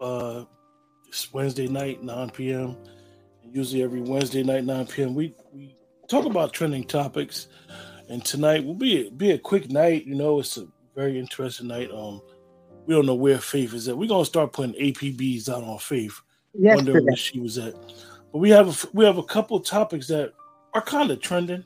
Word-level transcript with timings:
Uh, 0.00 0.44
it's 1.06 1.32
Wednesday 1.32 1.68
night, 1.68 2.02
9 2.02 2.30
p.m. 2.30 2.76
Usually 3.50 3.82
every 3.82 4.00
Wednesday 4.00 4.42
night, 4.42 4.64
9 4.64 4.86
p.m. 4.86 5.14
We 5.14 5.34
we 5.52 5.74
talk 6.08 6.26
about 6.26 6.52
trending 6.52 6.84
topics, 6.84 7.48
and 8.08 8.24
tonight 8.24 8.64
will 8.64 8.74
be 8.74 9.10
be 9.10 9.30
a 9.32 9.38
quick 9.38 9.70
night. 9.70 10.06
You 10.06 10.14
know, 10.14 10.40
it's 10.40 10.58
a 10.58 10.66
very 10.94 11.18
interesting 11.18 11.68
night. 11.68 11.90
Um, 11.90 12.20
we 12.86 12.94
don't 12.94 13.06
know 13.06 13.14
where 13.14 13.38
Faith 13.38 13.74
is 13.74 13.88
at. 13.88 13.96
We're 13.96 14.08
gonna 14.08 14.24
start 14.24 14.52
putting 14.52 14.74
APBs 14.74 15.48
out 15.48 15.64
on 15.64 15.78
Faith. 15.78 16.20
Wondering 16.76 17.06
where 17.06 17.16
she 17.16 17.40
was 17.40 17.58
at. 17.58 17.74
But 18.32 18.38
we 18.38 18.50
have 18.50 18.68
a, 18.68 18.88
we 18.92 19.04
have 19.04 19.18
a 19.18 19.22
couple 19.22 19.58
topics 19.60 20.06
that 20.08 20.34
are 20.74 20.82
kind 20.82 21.10
of 21.10 21.20
trending, 21.20 21.64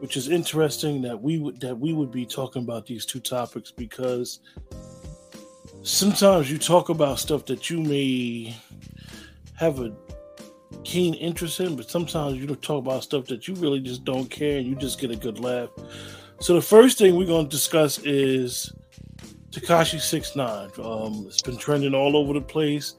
which 0.00 0.16
is 0.16 0.28
interesting 0.28 1.02
that 1.02 1.20
we 1.20 1.38
would 1.38 1.60
that 1.60 1.78
we 1.78 1.92
would 1.92 2.10
be 2.10 2.24
talking 2.24 2.62
about 2.62 2.86
these 2.86 3.04
two 3.04 3.20
topics 3.20 3.70
because 3.70 4.40
sometimes 5.88 6.50
you 6.50 6.58
talk 6.58 6.90
about 6.90 7.18
stuff 7.18 7.46
that 7.46 7.70
you 7.70 7.80
may 7.80 8.54
have 9.56 9.80
a 9.80 9.90
keen 10.84 11.14
interest 11.14 11.60
in, 11.60 11.76
but 11.76 11.90
sometimes 11.90 12.36
you 12.36 12.46
don't 12.46 12.60
talk 12.60 12.84
about 12.84 13.02
stuff 13.02 13.24
that 13.26 13.48
you 13.48 13.54
really 13.54 13.80
just 13.80 14.04
don't 14.04 14.30
care 14.30 14.58
and 14.58 14.66
you 14.66 14.74
just 14.74 15.00
get 15.00 15.10
a 15.10 15.16
good 15.16 15.40
laugh. 15.40 15.70
So 16.40 16.54
the 16.54 16.62
first 16.62 16.98
thing 16.98 17.16
we're 17.16 17.26
going 17.26 17.46
to 17.46 17.50
discuss 17.50 17.98
is 18.00 18.72
Tekashi 19.50 19.98
Six 19.98 20.36
Nine. 20.36 20.70
Um, 20.82 21.24
it's 21.26 21.40
been 21.40 21.56
trending 21.56 21.94
all 21.94 22.16
over 22.16 22.34
the 22.34 22.40
place. 22.42 22.94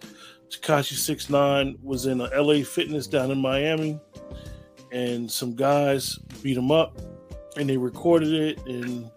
Tekashi 0.49 0.93
Six 0.93 1.29
Nine 1.29 1.77
was 1.83 2.07
in 2.07 2.19
a 2.19 2.41
LA 2.41 2.63
Fitness 2.63 3.05
down 3.05 3.29
in 3.29 3.37
Miami, 3.37 3.99
and 4.91 5.29
some 5.29 5.55
guys 5.55 6.17
beat 6.41 6.57
him 6.57 6.71
up, 6.71 6.99
and 7.55 7.69
they 7.69 7.77
recorded 7.77 8.33
it. 8.33 8.65
And 8.65 9.11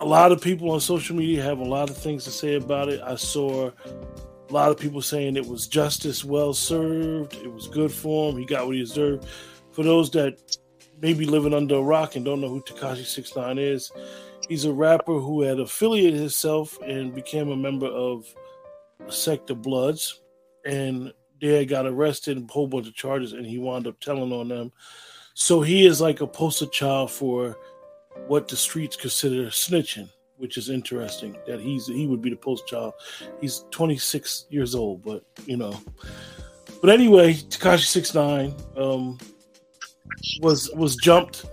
a 0.00 0.04
lot 0.04 0.32
of 0.32 0.40
people 0.40 0.70
on 0.70 0.80
social 0.80 1.14
media 1.14 1.42
have 1.42 1.58
a 1.58 1.64
lot 1.64 1.90
of 1.90 1.96
things 1.96 2.24
to 2.24 2.30
say 2.30 2.54
about 2.54 2.88
it. 2.88 3.00
I 3.04 3.16
saw 3.16 3.68
a 3.68 4.52
lot 4.52 4.70
of 4.70 4.78
people 4.78 5.02
saying 5.02 5.36
it 5.36 5.46
was 5.46 5.68
justice 5.68 6.24
well 6.24 6.54
served. 6.54 7.34
It 7.34 7.52
was 7.52 7.68
good 7.68 7.92
for 7.92 8.30
him. 8.30 8.38
He 8.38 8.46
got 8.46 8.66
what 8.66 8.76
he 8.76 8.80
deserved. 8.80 9.26
For 9.72 9.82
those 9.84 10.10
that 10.12 10.58
may 11.00 11.12
be 11.12 11.26
living 11.26 11.54
under 11.54 11.76
a 11.76 11.82
rock 11.82 12.16
and 12.16 12.24
don't 12.24 12.40
know 12.40 12.48
who 12.48 12.62
Tekashi 12.62 13.04
Six 13.04 13.36
Nine 13.36 13.58
is, 13.58 13.92
he's 14.48 14.64
a 14.64 14.72
rapper 14.72 15.18
who 15.18 15.42
had 15.42 15.60
affiliated 15.60 16.18
himself 16.18 16.78
and 16.80 17.14
became 17.14 17.50
a 17.50 17.56
member 17.56 17.86
of 17.86 18.26
a 19.06 19.12
sect 19.12 19.50
of 19.50 19.62
Bloods, 19.62 20.22
and 20.64 21.12
they 21.40 21.66
got 21.66 21.86
arrested 21.86 22.36
and 22.36 22.48
a 22.48 22.52
whole 22.52 22.66
bunch 22.66 22.88
of 22.88 22.94
charges, 22.94 23.34
and 23.34 23.46
he 23.46 23.58
wound 23.58 23.86
up 23.86 24.00
telling 24.00 24.32
on 24.32 24.48
them. 24.48 24.72
So 25.34 25.60
he 25.60 25.86
is 25.86 26.00
like 26.00 26.20
a 26.20 26.26
poster 26.26 26.66
child 26.66 27.10
for 27.10 27.56
what 28.26 28.48
the 28.48 28.56
streets 28.56 28.96
consider 28.96 29.46
snitching, 29.46 30.08
which 30.36 30.56
is 30.56 30.70
interesting. 30.70 31.36
That 31.46 31.60
he's 31.60 31.86
he 31.86 32.06
would 32.06 32.22
be 32.22 32.30
the 32.30 32.36
post 32.36 32.66
child. 32.66 32.94
He's 33.40 33.64
26 33.70 34.46
years 34.50 34.74
old, 34.74 35.02
but 35.02 35.24
you 35.46 35.56
know. 35.56 35.78
But 36.80 36.90
anyway, 36.90 37.34
Tekashi 37.34 37.84
Six 37.84 38.14
Nine 38.14 38.54
um, 38.76 39.18
was 40.40 40.70
was 40.74 40.96
jumped, 40.96 41.44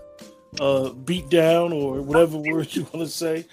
uh, 0.60 0.90
beat 0.90 1.30
down, 1.30 1.74
or 1.74 2.02
whatever 2.02 2.38
word 2.38 2.74
you 2.76 2.84
want 2.94 3.06
to 3.06 3.08
say. 3.08 3.46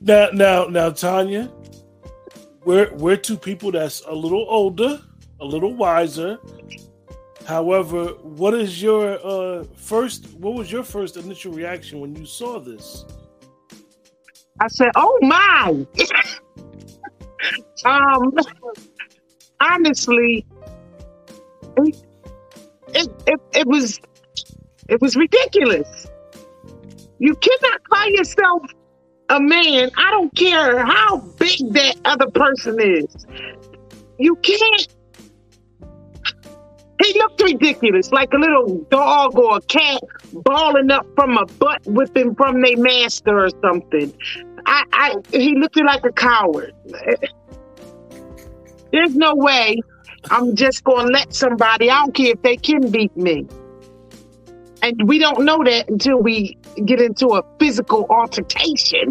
Now, 0.00 0.28
now, 0.32 0.64
now, 0.64 0.90
Tanya, 0.90 1.50
we're 2.64 2.92
we're 2.94 3.16
two 3.16 3.36
people 3.36 3.72
that's 3.72 4.02
a 4.06 4.14
little 4.14 4.46
older, 4.48 5.00
a 5.40 5.44
little 5.44 5.74
wiser. 5.74 6.38
However, 7.50 8.14
what 8.22 8.54
is 8.54 8.80
your 8.80 9.18
uh, 9.26 9.64
first? 9.74 10.34
What 10.34 10.54
was 10.54 10.70
your 10.70 10.84
first 10.84 11.16
initial 11.16 11.52
reaction 11.52 11.98
when 11.98 12.14
you 12.14 12.24
saw 12.24 12.60
this? 12.60 13.04
I 14.60 14.68
said, 14.68 14.92
"Oh 14.94 15.18
my!" 15.22 15.84
um, 17.84 18.32
honestly, 19.60 20.46
it, 21.78 21.96
it, 22.94 23.08
it 23.26 23.40
it 23.52 23.66
was 23.66 23.98
it 24.88 25.00
was 25.00 25.16
ridiculous. 25.16 26.06
You 27.18 27.34
cannot 27.34 27.82
call 27.88 28.08
yourself 28.10 28.62
a 29.28 29.40
man, 29.40 29.90
I 29.96 30.12
don't 30.12 30.34
care 30.36 30.86
how 30.86 31.18
big 31.38 31.72
that 31.72 31.96
other 32.04 32.30
person 32.30 32.76
is. 32.80 33.26
You 34.18 34.36
can't. 34.36 34.86
He 37.02 37.18
looked 37.18 37.42
ridiculous, 37.42 38.12
like 38.12 38.32
a 38.34 38.36
little 38.36 38.78
dog 38.90 39.38
or 39.38 39.56
a 39.56 39.60
cat 39.62 40.02
balling 40.32 40.90
up 40.90 41.06
from 41.14 41.38
a 41.38 41.46
butt 41.46 41.82
whipping 41.86 42.34
from 42.34 42.60
their 42.60 42.76
master 42.76 43.44
or 43.44 43.48
something. 43.62 44.12
I, 44.66 44.84
I, 44.92 45.14
he 45.32 45.54
looked 45.54 45.76
like 45.82 46.04
a 46.04 46.12
coward. 46.12 46.74
There's 48.92 49.14
no 49.16 49.34
way 49.34 49.80
I'm 50.30 50.54
just 50.54 50.84
going 50.84 51.06
to 51.06 51.12
let 51.12 51.34
somebody. 51.34 51.90
I 51.90 52.00
don't 52.00 52.14
care 52.14 52.32
if 52.32 52.42
they 52.42 52.56
can 52.56 52.90
beat 52.90 53.16
me. 53.16 53.46
And 54.82 55.08
we 55.08 55.18
don't 55.18 55.44
know 55.44 55.62
that 55.64 55.88
until 55.88 56.18
we 56.18 56.58
get 56.84 57.00
into 57.00 57.28
a 57.28 57.42
physical 57.58 58.06
altercation. 58.10 59.10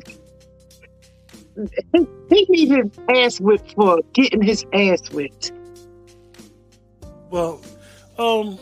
He 2.29 2.45
needs 2.49 2.71
his 2.71 3.05
ass 3.09 3.39
whipped 3.39 3.73
for 3.73 3.99
getting 4.13 4.41
his 4.41 4.65
ass 4.73 5.09
whipped. 5.11 5.51
Well, 7.29 7.61
um, 8.19 8.59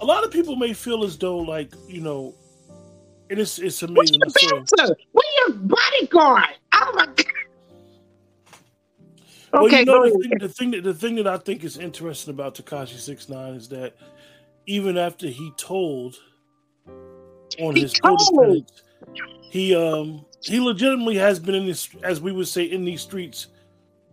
a 0.00 0.04
lot 0.04 0.24
of 0.24 0.30
people 0.30 0.56
may 0.56 0.72
feel 0.72 1.04
as 1.04 1.18
though, 1.18 1.38
like 1.38 1.72
you 1.88 2.00
know, 2.00 2.34
it 3.28 3.38
is 3.38 3.58
it's 3.58 3.82
amazing. 3.82 4.20
What's 4.20 4.42
your 4.42 4.60
bouncer? 4.60 4.96
What 5.12 5.26
your 5.38 5.56
bodyguard? 5.56 6.44
Oh 6.74 6.92
my 6.94 7.06
god. 7.06 7.26
Well, 9.52 9.66
okay, 9.66 9.80
you 9.80 9.84
know, 9.84 10.04
the 10.04 10.10
thing, 10.10 10.38
the 10.38 10.48
thing, 10.48 10.70
that 10.70 10.84
the 10.84 10.94
thing 10.94 11.16
that 11.16 11.26
I 11.26 11.36
think 11.36 11.62
is 11.62 11.76
interesting 11.76 12.32
about 12.32 12.54
Tekashi 12.54 12.98
Six 12.98 13.28
Nine 13.28 13.54
is 13.54 13.68
that 13.68 13.94
even 14.66 14.96
after 14.96 15.26
he 15.26 15.52
told 15.56 16.16
on 17.60 17.74
he 17.74 17.82
his 17.82 17.92
told. 17.92 18.70
he 19.50 19.74
um 19.74 20.24
he 20.40 20.58
legitimately 20.60 21.16
has 21.16 21.38
been 21.38 21.54
in 21.54 21.66
this, 21.66 21.88
as 22.02 22.20
we 22.20 22.32
would 22.32 22.48
say, 22.48 22.64
in 22.64 22.84
these 22.84 23.02
streets, 23.02 23.48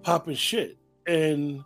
popping 0.04 0.36
shit 0.36 0.78
and 1.08 1.64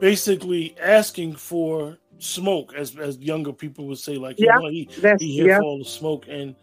basically 0.00 0.76
asking 0.80 1.36
for 1.36 1.98
smoke, 2.18 2.74
as 2.74 2.96
as 2.96 3.18
younger 3.18 3.52
people 3.52 3.86
would 3.86 3.98
say, 3.98 4.16
like 4.16 4.38
yeah, 4.38 4.56
you 4.56 4.62
know, 4.62 4.68
he 4.68 4.88
he 5.18 5.32
here 5.34 5.48
yeah. 5.48 5.58
for 5.58 5.64
all 5.64 5.78
the 5.78 5.84
smoke, 5.84 6.26
and 6.28 6.54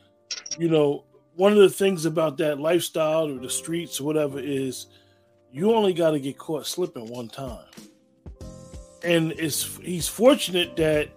you 0.58 0.70
know, 0.70 1.06
one 1.36 1.52
of 1.52 1.60
the 1.60 1.70
things 1.70 2.06
about 2.06 2.38
that 2.38 2.60
lifestyle 2.60 3.30
or 3.30 3.40
the 3.40 3.50
streets 3.50 4.00
or 4.00 4.06
whatever 4.06 4.40
is 4.40 4.88
you 5.52 5.74
only 5.74 5.94
got 5.94 6.12
to 6.12 6.20
get 6.20 6.38
caught 6.38 6.66
slipping 6.66 7.08
one 7.08 7.28
time 7.28 7.66
and 9.04 9.32
it's 9.34 9.78
he's 9.78 10.08
fortunate 10.08 10.76
that 10.76 11.10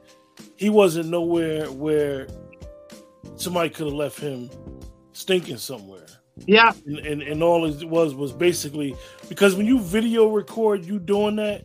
he 0.57 0.71
wasn't 0.71 1.09
nowhere 1.09 1.71
where 1.71 2.27
somebody 3.37 3.71
could 3.71 3.87
have 3.87 3.95
left 3.95 4.19
him 4.19 4.51
stinking 5.13 5.59
somewhere. 5.59 6.07
Yeah, 6.47 6.73
and, 6.87 6.99
and, 6.99 7.23
and 7.23 7.43
all 7.43 7.65
it 7.65 7.89
was 7.89 8.15
was 8.15 8.33
basically 8.33 8.97
because 9.29 9.55
when 9.55 9.67
you 9.67 9.81
video 9.81 10.29
record 10.29 10.85
you 10.85 10.99
doing 10.99 11.37
that, 11.37 11.65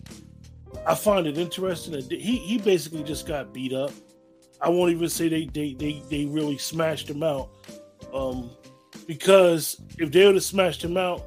I 0.89 0.95
find 0.95 1.27
it 1.27 1.37
interesting 1.37 1.93
that 1.93 2.11
he 2.11 2.37
he 2.37 2.57
basically 2.57 3.03
just 3.03 3.27
got 3.27 3.53
beat 3.53 3.73
up. 3.73 3.91
I 4.59 4.69
won't 4.69 4.91
even 4.91 5.07
say 5.07 5.29
they 5.29 5.45
they 5.45 5.75
they, 5.75 6.01
they 6.09 6.25
really 6.25 6.57
smashed 6.57 7.07
him 7.07 7.21
out, 7.21 7.51
um, 8.11 8.49
because 9.05 9.79
if 9.99 10.11
they 10.11 10.25
would 10.25 10.33
have 10.33 10.43
smashed 10.43 10.83
him 10.83 10.97
out, 10.97 11.23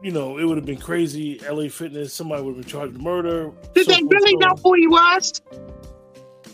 you 0.00 0.12
know, 0.12 0.38
it 0.38 0.44
would 0.44 0.56
have 0.56 0.64
been 0.64 0.78
crazy. 0.78 1.40
LA 1.40 1.68
Fitness, 1.68 2.14
somebody 2.14 2.42
would 2.42 2.54
have 2.54 2.62
been 2.62 2.70
charged 2.70 2.92
with 2.92 3.02
murder. 3.02 3.50
Did 3.74 3.86
so 3.86 3.92
they 3.92 4.02
really 4.04 4.36
know 4.36 4.54
who 4.62 4.74
he 4.74 4.86
was? 4.86 5.42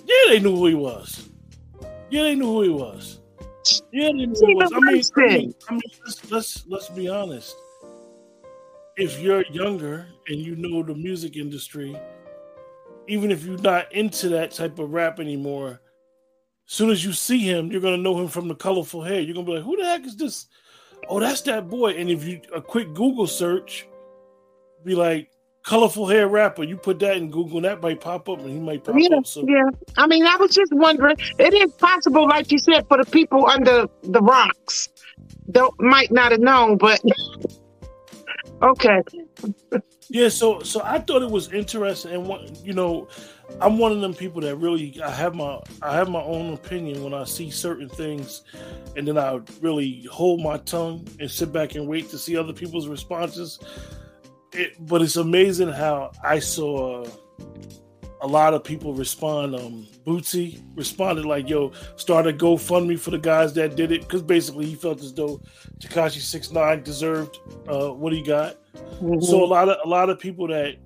Yeah, 0.06 0.31
they 0.31 0.40
knew 0.40 0.56
who 0.56 0.67
he 0.69 0.75
was. 0.75 1.28
Yeah, 2.08 2.23
they 2.23 2.37
knew 2.37 2.46
who 2.46 2.62
he 2.62 2.69
was. 2.70 3.20
Yeah, 3.93 4.06
they 4.06 4.12
knew 4.12 4.34
who 4.34 4.46
he 4.46 4.55
was. 4.55 4.73
I 4.73 4.81
mean, 4.81 5.02
I 5.14 5.37
mean, 5.37 5.55
I 5.69 5.73
mean 5.73 5.82
let's, 6.06 6.31
let's 6.31 6.67
let's 6.69 6.88
be 6.88 7.06
honest. 7.11 7.55
If 8.96 9.20
you're 9.20 9.44
younger 9.50 10.06
and 10.28 10.38
you 10.38 10.56
know 10.56 10.82
the 10.82 10.94
music 10.94 11.37
industry, 11.37 11.96
even 13.08 13.31
if 13.31 13.44
you're 13.44 13.58
not 13.58 13.93
into 13.93 14.28
that 14.31 14.52
type 14.52 14.78
of 14.78 14.93
rap 14.93 15.20
anymore, 15.20 15.81
as 16.66 16.72
soon 16.72 16.90
as 16.90 17.04
you 17.04 17.12
see 17.12 17.38
him, 17.38 17.70
you're 17.70 17.81
gonna 17.81 17.96
know 17.96 18.19
him 18.19 18.28
from 18.28 18.48
the 18.48 18.54
colorful 18.54 19.02
hair. 19.02 19.20
You're 19.20 19.34
gonna 19.34 19.46
be 19.46 19.52
like, 19.52 19.64
"Who 19.64 19.76
the 19.76 19.84
heck 19.84 20.06
is 20.06 20.16
this?" 20.16 20.46
oh, 21.08 21.20
that's 21.20 21.40
that 21.43 21.69
boy. 21.69 21.93
And 21.93 22.10
if 22.10 22.25
you 22.25 22.40
a 22.54 22.60
quick 22.60 22.93
Google 22.94 23.26
search, 23.26 23.87
be 24.84 24.94
like 24.94 25.31
colorful 25.62 26.06
hair 26.06 26.28
rapper, 26.28 26.62
you 26.62 26.76
put 26.76 26.99
that 27.00 27.16
in 27.16 27.31
Google, 27.31 27.58
and 27.58 27.64
that 27.64 27.81
might 27.82 28.00
pop 28.00 28.28
up, 28.28 28.38
and 28.40 28.50
he 28.50 28.58
might 28.58 28.84
pop 28.84 28.94
yeah, 28.99 29.16
up. 29.16 29.26
So. 29.26 29.44
Yeah, 29.46 29.69
I 29.96 30.06
mean, 30.06 30.26
I 30.26 30.37
was 30.37 30.54
just 30.54 30.72
wondering. 30.72 31.16
It 31.38 31.54
is 31.54 31.72
possible, 31.72 32.26
like 32.28 32.52
you 32.52 32.58
said, 32.58 32.87
for 32.88 32.99
the 33.02 33.10
people 33.10 33.46
under 33.46 33.88
the 34.02 34.20
rocks, 34.20 34.88
don't 35.50 35.78
might 35.81 36.12
not 36.12 36.32
have 36.32 36.40
known, 36.40 36.76
but 36.76 37.00
okay. 38.62 39.02
Yeah, 40.08 40.28
so 40.28 40.60
so 40.60 40.80
I 40.84 41.00
thought 41.00 41.22
it 41.22 41.30
was 41.30 41.52
interesting, 41.52 42.12
and 42.12 42.56
you 42.64 42.72
know, 42.72 43.08
I'm 43.60 43.78
one 43.78 43.92
of 43.92 44.00
them 44.00 44.14
people 44.14 44.40
that 44.42 44.56
really 44.56 45.00
I 45.02 45.10
have 45.10 45.34
my 45.34 45.60
I 45.82 45.94
have 45.96 46.08
my 46.08 46.22
own 46.22 46.54
opinion 46.54 47.02
when 47.02 47.12
I 47.12 47.24
see 47.24 47.50
certain 47.50 47.88
things, 47.88 48.42
and 48.96 49.06
then 49.06 49.18
I 49.18 49.40
really 49.60 50.06
hold 50.10 50.42
my 50.42 50.58
tongue 50.58 51.06
and 51.18 51.30
sit 51.30 51.52
back 51.52 51.74
and 51.74 51.88
wait 51.88 52.08
to 52.10 52.18
see 52.18 52.36
other 52.36 52.52
people's 52.52 52.86
responses. 52.86 53.58
It, 54.52 54.74
but 54.86 55.02
it's 55.02 55.16
amazing 55.16 55.68
how 55.68 56.12
I 56.22 56.38
saw 56.38 57.04
a 58.22 58.26
lot 58.26 58.54
of 58.54 58.64
people 58.64 58.94
respond. 58.94 59.54
Um, 59.54 59.86
Boosie 60.06 60.62
responded 60.74 61.24
like, 61.24 61.48
"Yo, 61.48 61.72
start 61.96 62.26
a 62.26 62.32
GoFundMe 62.32 62.98
for 62.98 63.10
the 63.10 63.18
guys 63.18 63.52
that 63.54 63.76
did 63.76 63.92
it," 63.92 64.02
because 64.02 64.22
basically 64.22 64.66
he 64.66 64.74
felt 64.74 65.00
as 65.02 65.12
though 65.12 65.40
Tekashi 65.80 66.20
Six 66.20 66.50
Nine 66.50 66.82
deserved 66.82 67.38
uh, 67.68 67.90
what 67.90 68.12
he 68.12 68.22
got. 68.22 68.56
Mm-hmm. 68.74 69.20
So 69.20 69.44
a 69.44 69.46
lot 69.46 69.68
of 69.68 69.78
a 69.84 69.88
lot 69.88 70.10
of 70.10 70.18
people 70.18 70.46
that 70.48 70.76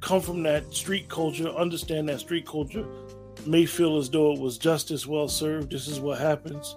come 0.00 0.20
from 0.20 0.42
that 0.44 0.72
street 0.72 1.08
culture, 1.08 1.48
understand 1.48 2.08
that 2.08 2.20
street 2.20 2.46
culture, 2.46 2.86
may 3.46 3.66
feel 3.66 3.98
as 3.98 4.08
though 4.08 4.32
it 4.32 4.40
was 4.40 4.58
justice 4.58 5.06
well 5.06 5.28
served. 5.28 5.70
This 5.70 5.86
is 5.86 6.00
what 6.00 6.18
happens, 6.18 6.76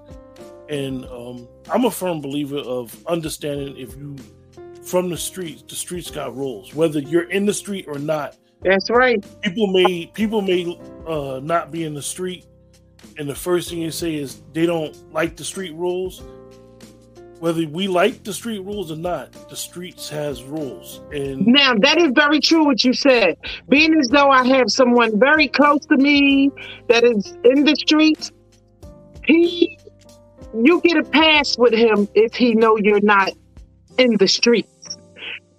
and 0.69 1.05
um, 1.05 1.47
I'm 1.71 1.85
a 1.85 1.91
firm 1.91 2.19
believer 2.21 2.59
of 2.59 2.95
understanding 3.07 3.77
if 3.77 3.95
you 3.95 4.15
from 4.83 5.09
the 5.09 5.17
streets, 5.17 5.63
the 5.65 5.75
streets 5.75 6.11
got 6.11 6.35
rules, 6.35 6.73
whether 6.75 6.99
you're 6.99 7.29
in 7.29 7.45
the 7.45 7.53
street 7.53 7.85
or 7.87 7.97
not 7.97 8.35
that's 8.63 8.89
right. 8.89 9.23
People 9.41 9.67
may 9.67 10.07
people 10.07 10.41
may 10.41 10.79
uh, 11.07 11.39
not 11.43 11.71
be 11.71 11.83
in 11.83 11.93
the 11.93 12.01
street, 12.01 12.45
and 13.17 13.29
the 13.29 13.35
first 13.35 13.69
thing 13.69 13.79
you 13.79 13.91
say 13.91 14.15
is 14.15 14.41
they 14.53 14.65
don't 14.65 15.11
like 15.13 15.35
the 15.35 15.43
street 15.43 15.73
rules. 15.73 16.21
Whether 17.39 17.67
we 17.67 17.89
like 17.89 18.23
the 18.23 18.33
street 18.33 18.59
rules 18.59 18.89
or 18.89 18.95
not, 18.95 19.33
the 19.49 19.55
streets 19.57 20.07
has 20.09 20.43
rules. 20.43 21.01
And 21.11 21.45
now 21.45 21.73
that 21.73 21.97
is 21.97 22.11
very 22.15 22.39
true 22.39 22.63
what 22.63 22.85
you 22.85 22.93
said. 22.93 23.35
Being 23.67 23.99
as 23.99 24.07
though 24.07 24.29
I 24.29 24.45
have 24.45 24.69
someone 24.69 25.19
very 25.19 25.49
close 25.49 25.85
to 25.87 25.97
me 25.97 26.51
that 26.87 27.03
is 27.03 27.37
in 27.43 27.65
the 27.65 27.75
streets, 27.75 28.31
he 29.25 29.77
you 30.53 30.79
get 30.81 30.95
a 30.97 31.03
pass 31.03 31.57
with 31.57 31.73
him 31.73 32.07
if 32.13 32.33
he 32.33 32.53
know 32.53 32.77
you're 32.77 33.01
not 33.01 33.31
in 33.97 34.15
the 34.17 34.27
street 34.27 34.67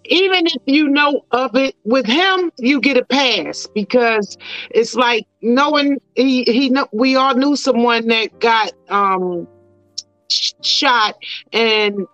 even 0.06 0.46
if 0.46 0.62
you 0.66 0.88
know 0.88 1.22
of 1.30 1.54
it 1.56 1.74
with 1.84 2.06
him, 2.06 2.50
you 2.58 2.80
get 2.80 2.96
a 2.96 3.04
pass 3.04 3.66
because 3.74 4.36
it's 4.70 4.94
like 4.94 5.26
knowing 5.42 5.98
he 6.14 6.44
he 6.44 6.68
know 6.70 6.86
we 6.92 7.16
all 7.16 7.34
knew 7.34 7.56
someone 7.56 8.06
that 8.08 8.38
got 8.40 8.72
um 8.88 9.46
shot 10.62 11.14
and 11.52 12.06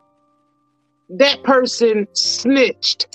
that 1.08 1.42
person 1.42 2.06
snitched 2.14 3.06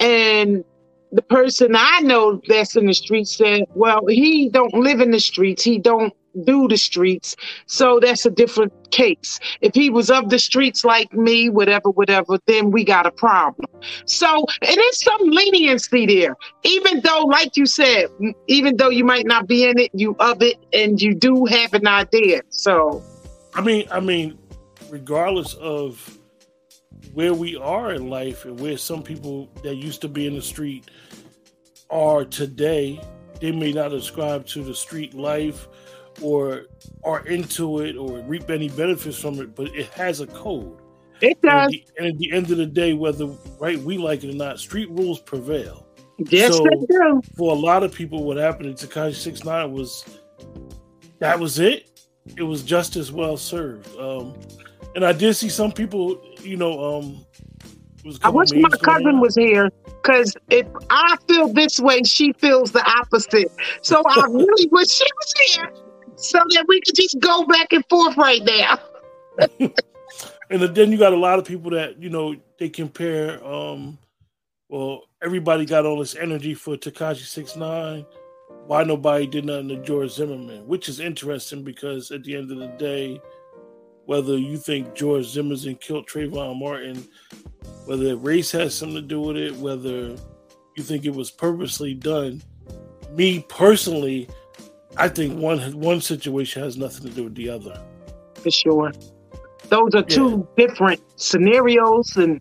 and 0.00 0.64
the 1.12 1.22
person 1.22 1.74
I 1.76 2.00
know 2.00 2.40
that's 2.48 2.76
in 2.76 2.86
the 2.86 2.94
streets 2.94 3.36
said, 3.36 3.62
well, 3.74 4.06
he 4.08 4.48
don't 4.50 4.74
live 4.74 5.00
in 5.00 5.10
the 5.12 5.20
streets. 5.20 5.62
He 5.62 5.78
don't 5.78 6.12
do 6.44 6.68
the 6.68 6.76
streets. 6.76 7.36
So 7.66 8.00
that's 8.00 8.26
a 8.26 8.30
different 8.30 8.72
case. 8.90 9.38
If 9.60 9.74
he 9.74 9.90
was 9.90 10.10
of 10.10 10.30
the 10.30 10.38
streets 10.38 10.84
like 10.84 11.12
me, 11.12 11.48
whatever, 11.48 11.90
whatever, 11.90 12.38
then 12.46 12.70
we 12.70 12.84
got 12.84 13.06
a 13.06 13.10
problem. 13.10 13.68
So 14.06 14.44
it 14.62 14.78
is 14.78 15.00
some 15.00 15.20
leniency 15.22 16.06
there. 16.06 16.36
Even 16.62 17.00
though, 17.00 17.24
like 17.24 17.56
you 17.56 17.66
said, 17.66 18.06
even 18.46 18.76
though 18.76 18.90
you 18.90 19.04
might 19.04 19.26
not 19.26 19.46
be 19.46 19.64
in 19.64 19.78
it, 19.78 19.90
you 19.94 20.16
of 20.20 20.42
it 20.42 20.56
and 20.72 21.00
you 21.00 21.14
do 21.14 21.44
have 21.46 21.74
an 21.74 21.86
idea. 21.86 22.42
So 22.50 23.02
I 23.54 23.62
mean, 23.62 23.86
I 23.90 24.00
mean, 24.00 24.38
regardless 24.90 25.54
of 25.54 26.18
where 27.14 27.32
we 27.32 27.56
are 27.56 27.94
in 27.94 28.10
life 28.10 28.44
and 28.44 28.60
where 28.60 28.76
some 28.76 29.02
people 29.02 29.48
that 29.62 29.76
used 29.76 30.02
to 30.02 30.08
be 30.08 30.26
in 30.26 30.34
the 30.34 30.42
street 30.42 30.90
are 31.88 32.24
today, 32.24 33.00
they 33.40 33.52
may 33.52 33.72
not 33.72 33.92
ascribe 33.92 34.46
to 34.46 34.62
the 34.62 34.74
street 34.74 35.14
life 35.14 35.68
or 36.20 36.66
are 37.04 37.26
into 37.26 37.80
it 37.80 37.96
or 37.96 38.20
reap 38.20 38.50
any 38.50 38.68
benefits 38.68 39.18
from 39.18 39.40
it, 39.40 39.54
but 39.54 39.74
it 39.74 39.86
has 39.88 40.20
a 40.20 40.26
code. 40.26 40.78
It 41.20 41.40
does. 41.40 41.50
And 41.52 41.64
at, 41.64 41.70
the, 41.70 41.84
and 41.98 42.06
at 42.06 42.18
the 42.18 42.32
end 42.32 42.50
of 42.50 42.58
the 42.58 42.66
day, 42.66 42.92
whether 42.92 43.26
right 43.58 43.78
we 43.78 43.98
like 43.98 44.24
it 44.24 44.30
or 44.30 44.36
not, 44.36 44.58
street 44.58 44.90
rules 44.90 45.20
prevail. 45.20 45.86
Yes, 46.18 46.56
so 46.56 46.64
they 46.64 46.86
do. 46.86 47.22
For 47.36 47.52
a 47.52 47.58
lot 47.58 47.82
of 47.82 47.92
people, 47.92 48.24
what 48.24 48.36
happened 48.36 48.76
to 48.76 48.86
Tekashi 48.86 49.14
Six 49.14 49.44
Nine 49.44 49.72
was 49.72 50.04
that 51.18 51.38
was 51.38 51.58
it. 51.58 52.00
It 52.36 52.42
was 52.42 52.62
just 52.62 52.96
as 52.96 53.12
well 53.12 53.36
served. 53.36 53.94
Um, 53.98 54.34
and 54.94 55.04
I 55.04 55.12
did 55.12 55.34
see 55.34 55.48
some 55.48 55.72
people, 55.72 56.20
you 56.40 56.56
know, 56.56 56.98
um, 56.98 57.24
I 58.22 58.28
wish 58.28 58.52
my 58.52 58.68
cousin 58.68 59.20
was 59.20 59.34
here 59.34 59.70
because 60.02 60.36
if 60.48 60.66
I 60.90 61.16
feel 61.28 61.52
this 61.52 61.80
way, 61.80 62.02
she 62.04 62.32
feels 62.34 62.70
the 62.72 62.84
opposite. 62.84 63.50
So 63.82 64.02
I 64.06 64.26
really 64.30 64.68
wish 64.70 64.88
she 64.88 65.04
was 65.04 65.34
here 65.46 65.72
so 66.16 66.38
that 66.38 66.64
we 66.68 66.80
could 66.80 66.94
just 66.94 67.18
go 67.20 67.44
back 67.46 67.72
and 67.72 67.84
forth 67.88 68.16
right 68.16 68.42
now. 68.44 68.78
and 70.50 70.62
then 70.62 70.92
you 70.92 70.98
got 70.98 71.12
a 71.12 71.18
lot 71.18 71.38
of 71.38 71.44
people 71.44 71.70
that 71.70 72.02
you 72.02 72.10
know 72.10 72.34
they 72.58 72.68
compare. 72.68 73.44
um 73.46 73.98
Well, 74.68 75.02
everybody 75.22 75.64
got 75.66 75.86
all 75.86 75.98
this 75.98 76.16
energy 76.16 76.54
for 76.54 76.76
Tekashi 76.76 77.24
Six 77.26 77.56
Nine. 77.56 78.06
Why 78.66 78.82
nobody 78.82 79.26
did 79.26 79.44
nothing 79.44 79.68
to 79.68 79.76
George 79.82 80.10
Zimmerman? 80.10 80.66
Which 80.66 80.88
is 80.88 80.98
interesting 81.00 81.62
because 81.62 82.10
at 82.10 82.24
the 82.24 82.36
end 82.36 82.50
of 82.50 82.58
the 82.58 82.66
day, 82.78 83.20
whether 84.06 84.36
you 84.36 84.56
think 84.56 84.94
George 84.94 85.26
Zimmerman 85.26 85.76
killed 85.76 86.08
Trayvon 86.08 86.58
Martin, 86.58 87.06
whether 87.84 88.16
race 88.16 88.50
has 88.52 88.74
something 88.74 88.96
to 88.96 89.02
do 89.02 89.20
with 89.20 89.36
it, 89.36 89.54
whether 89.56 90.16
you 90.76 90.82
think 90.82 91.04
it 91.04 91.14
was 91.14 91.30
purposely 91.30 91.94
done. 91.94 92.42
Me 93.12 93.44
personally, 93.48 94.28
I 94.96 95.08
think 95.08 95.38
one 95.38 95.58
one 95.78 96.00
situation 96.00 96.62
has 96.62 96.76
nothing 96.76 97.08
to 97.08 97.14
do 97.14 97.24
with 97.24 97.34
the 97.34 97.50
other. 97.50 97.82
For 98.34 98.50
sure, 98.50 98.92
those 99.68 99.94
are 99.94 100.02
two 100.02 100.46
yeah. 100.56 100.66
different 100.66 101.00
scenarios, 101.16 102.16
and 102.16 102.40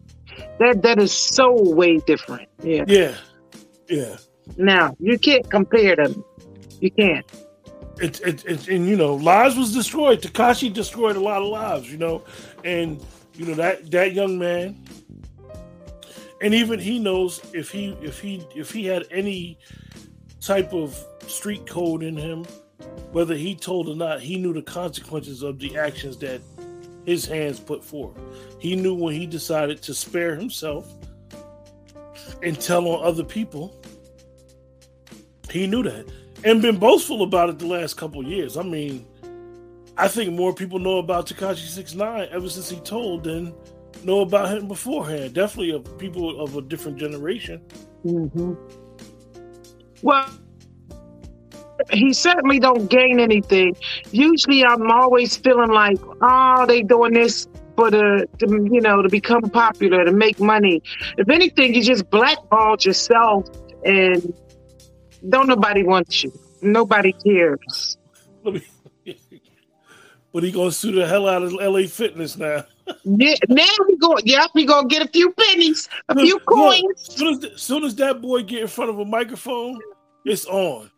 that 0.59 0.81
that 0.81 1.00
is 1.00 1.12
so 1.12 1.53
way 1.74 1.97
different. 1.97 2.47
Yeah. 2.63 2.83
Yeah. 2.88 3.15
Yeah. 3.89 4.17
Now 4.57 4.95
you 5.00 5.17
can't 5.17 5.50
compare 5.50 5.95
them. 5.95 6.24
You 6.79 6.91
can't. 6.91 7.25
It's 8.00 8.19
it's 8.21 8.43
it, 8.45 8.67
and 8.67 8.88
you 8.88 8.95
know 8.95 9.15
lives 9.15 9.55
was 9.55 9.74
destroyed. 9.74 10.21
Tekashi 10.21 10.71
destroyed 10.71 11.15
a 11.15 11.21
lot 11.21 11.41
of 11.41 11.47
lives. 11.47 11.91
You 11.91 11.97
know, 11.97 12.24
and 12.63 13.03
you 13.33 13.45
know 13.45 13.55
that 13.55 13.89
that 13.91 14.13
young 14.13 14.38
man, 14.38 14.83
and 16.41 16.53
even 16.53 16.79
he 16.79 17.00
knows 17.00 17.41
if 17.53 17.71
he 17.71 17.97
if 18.01 18.19
he 18.19 18.45
if 18.55 18.71
he 18.71 18.85
had 18.85 19.05
any 19.12 19.57
type 20.41 20.74
of 20.74 21.03
street 21.27 21.67
code 21.67 22.03
in 22.03 22.15
him, 22.15 22.46
whether 23.12 23.36
he 23.36 23.55
told 23.55 23.88
or 23.89 23.96
not, 23.96 24.22
he 24.22 24.38
knew 24.38 24.53
the 24.53 24.62
consequences 24.62 25.41
of 25.41 25.60
the 25.60 25.77
actions 25.77 26.17
that 26.17 26.41
his 27.05 27.25
hands 27.25 27.60
put 27.60 27.84
forth. 27.84 28.17
He 28.60 28.75
knew 28.75 28.96
when 28.96 29.13
he 29.13 29.25
decided 29.25 29.82
to 29.84 29.94
spare 29.94 30.36
himself 30.36 30.91
and 32.41 32.60
tell 32.60 32.88
on 32.88 33.05
other 33.05 33.24
people. 33.24 33.75
He 35.50 35.67
knew 35.67 35.84
that 35.84 36.05
and 36.44 36.62
been 36.62 36.77
boastful 36.77 37.24
about 37.24 37.50
it 37.50 37.60
the 37.60 37.67
last 37.67 37.96
couple 37.96 38.24
years. 38.24 38.55
I 38.58 38.63
mean, 38.63 39.05
I 39.98 40.08
think 40.08 40.34
more 40.34 40.53
people 40.53 40.79
know 40.79 40.98
about 41.00 41.27
Tekashi 41.27 41.67
Six 41.67 41.96
Nine 41.96 42.27
ever 42.32 42.50
since 42.50 42.70
he 42.70 42.79
told 42.82 43.24
than 43.24 43.53
know 44.03 44.22
about 44.22 44.55
him 44.55 44.67
beforehand. 44.67 45.34
Definitely 45.34 45.72
of 45.72 45.98
people 45.98 46.41
of 46.41 46.55
a 46.55 46.62
different 46.62 46.98
generation. 46.98 47.62
Mm-hmm. 48.05 48.53
Well, 50.01 50.29
he 51.92 52.13
certainly 52.13 52.60
don't 52.60 52.89
gain 52.89 53.20
anything. 53.20 53.75
Usually, 54.12 54.63
I'm 54.63 54.89
always 54.92 55.38
feeling 55.38 55.72
like, 55.72 55.98
oh, 56.22 56.65
they 56.65 56.82
doing 56.82 57.13
this 57.13 57.48
for 57.75 57.92
the, 57.92 58.27
to, 58.39 58.70
you 58.72 58.82
know, 58.82 59.01
to 59.01 59.10
become 59.10 59.44
popular, 59.44 60.06
to 60.06 60.12
make 60.12 60.39
money. 60.39 60.82
If 61.18 61.30
anything, 61.30 61.75
you 61.75 61.84
just 61.84 62.10
blackballed 62.10 62.86
yourself, 62.86 63.48
and 63.84 64.34
don't 65.30 65.48
nobody 65.48 65.84
want 65.84 66.24
you. 66.24 66.32
Nobody 66.62 67.13
cares. 67.13 67.98
but 68.44 70.44
he 70.44 70.51
gonna 70.51 70.72
sue 70.72 70.92
the 70.92 71.08
hell 71.08 71.27
out 71.27 71.44
of 71.44 71.54
LA 71.54 71.88
Fitness 71.88 72.38
now. 72.38 72.65
yeah, 73.04 73.36
now 73.50 73.65
we 73.88 73.98
go. 73.98 74.18
Yep, 74.24 74.51
we 74.54 74.65
gonna 74.65 74.88
get 74.88 75.01
a 75.01 75.08
few 75.08 75.32
pennies, 75.34 75.89
a 76.10 76.15
few 76.15 76.39
coins. 76.39 77.20
Look, 77.20 77.42
soon, 77.42 77.54
as, 77.54 77.62
soon 77.62 77.84
as 77.84 77.96
that 77.96 78.22
boy 78.22 78.44
get 78.44 78.62
in 78.62 78.68
front 78.68 78.89
of 78.89 79.00
a 79.00 79.06
microphone, 79.06 79.80
it's 80.25 80.46
on. 80.46 80.89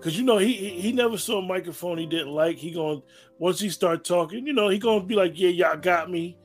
Cause 0.00 0.16
you 0.16 0.24
know 0.24 0.38
he 0.38 0.52
he 0.52 0.92
never 0.92 1.18
saw 1.18 1.38
a 1.38 1.42
microphone 1.42 1.98
he 1.98 2.06
didn't 2.06 2.32
like. 2.32 2.56
He 2.56 2.70
going 2.70 3.02
once 3.38 3.58
he 3.58 3.68
start 3.68 4.04
talking, 4.04 4.46
you 4.46 4.52
know 4.52 4.68
he 4.68 4.78
gonna 4.78 5.04
be 5.04 5.16
like, 5.16 5.32
yeah, 5.34 5.48
y'all 5.48 5.76
got 5.76 6.08
me, 6.08 6.36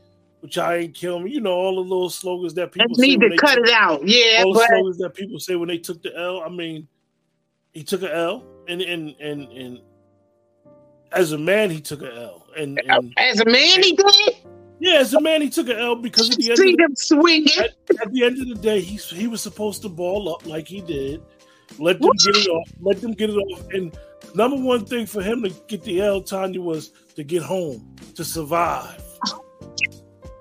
but 0.42 0.56
y'all 0.56 0.72
ain't 0.72 0.96
kill 0.96 1.20
me. 1.20 1.32
You 1.32 1.40
know 1.40 1.52
all 1.52 1.76
the 1.76 1.82
little 1.82 2.10
slogans 2.10 2.56
that 2.56 2.72
people 2.72 2.96
need 2.98 3.20
to 3.20 3.36
cut 3.38 3.56
took, 3.56 3.68
it 3.68 3.74
out. 3.74 4.08
Yeah, 4.08 4.44
all 4.44 4.54
the 4.54 4.66
slogans 4.68 4.98
that 4.98 5.14
people 5.14 5.40
say 5.40 5.56
when 5.56 5.68
they 5.68 5.78
took 5.78 6.02
the 6.02 6.18
L. 6.18 6.42
I 6.42 6.50
mean, 6.50 6.88
he 7.74 7.84
took 7.84 8.02
an 8.02 8.10
L, 8.10 8.44
and 8.68 8.82
and 8.82 9.16
and 9.20 9.44
and 9.52 9.80
as 11.12 11.32
a 11.32 11.38
man 11.38 11.70
he 11.70 11.80
took 11.80 12.02
an 12.02 12.12
L, 12.12 12.48
and, 12.58 12.82
and 12.88 13.14
as 13.18 13.40
a 13.40 13.46
man 13.46 13.84
he 13.84 13.96
did. 13.96 14.36
Yeah, 14.80 14.96
as 14.96 15.14
a 15.14 15.22
man, 15.22 15.42
he 15.42 15.50
took 15.50 15.70
an 15.70 15.78
L 15.78 15.96
because 15.96 16.30
at 16.32 16.38
the 16.38 16.50
end, 16.52 16.60
of 16.60 16.66
the, 16.66 17.54
at, 17.58 18.02
at 18.02 18.12
the 18.12 18.24
end 18.26 18.42
of 18.42 18.50
the 18.50 18.56
day, 18.56 18.82
he 18.82 18.98
he 18.98 19.28
was 19.28 19.42
supposed 19.42 19.82
to 19.84 19.90
ball 19.90 20.28
up 20.28 20.46
like 20.46 20.68
he 20.68 20.82
did. 20.82 21.22
Let 21.80 22.00
them 22.00 22.12
get 22.26 22.38
it 22.38 22.48
off. 22.50 22.70
Let 22.82 23.02
them 23.02 23.12
get 23.14 23.30
it 23.30 23.36
off. 23.36 23.70
And 23.72 23.98
number 24.36 24.58
one 24.58 24.86
thing 24.86 25.06
for 25.06 25.22
him 25.22 25.44
to 25.44 25.50
get 25.68 25.84
the 25.84 26.02
L, 26.02 26.22
Tanya, 26.22 26.62
was 26.62 26.92
to 27.16 27.24
get 27.24 27.42
home 27.44 27.96
to 28.16 28.24
survive. 28.24 29.02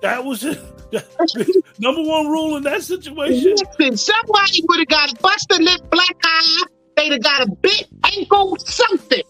That 0.01 0.23
was 0.23 0.43
it. 0.43 0.59
number 1.79 2.01
one 2.01 2.27
rule 2.27 2.57
in 2.57 2.63
that 2.63 2.83
situation. 2.83 3.55
Listen, 3.79 3.97
somebody 3.97 4.63
would 4.67 4.79
have 4.79 4.87
got 4.87 5.11
a 5.11 5.15
busted 5.15 5.61
lip, 5.61 5.81
black 5.89 6.15
eye. 6.23 6.63
They'd 6.97 7.13
have 7.13 7.23
got 7.23 7.47
a 7.47 7.51
bit 7.51 7.87
ankle, 8.03 8.57
something. 8.57 9.23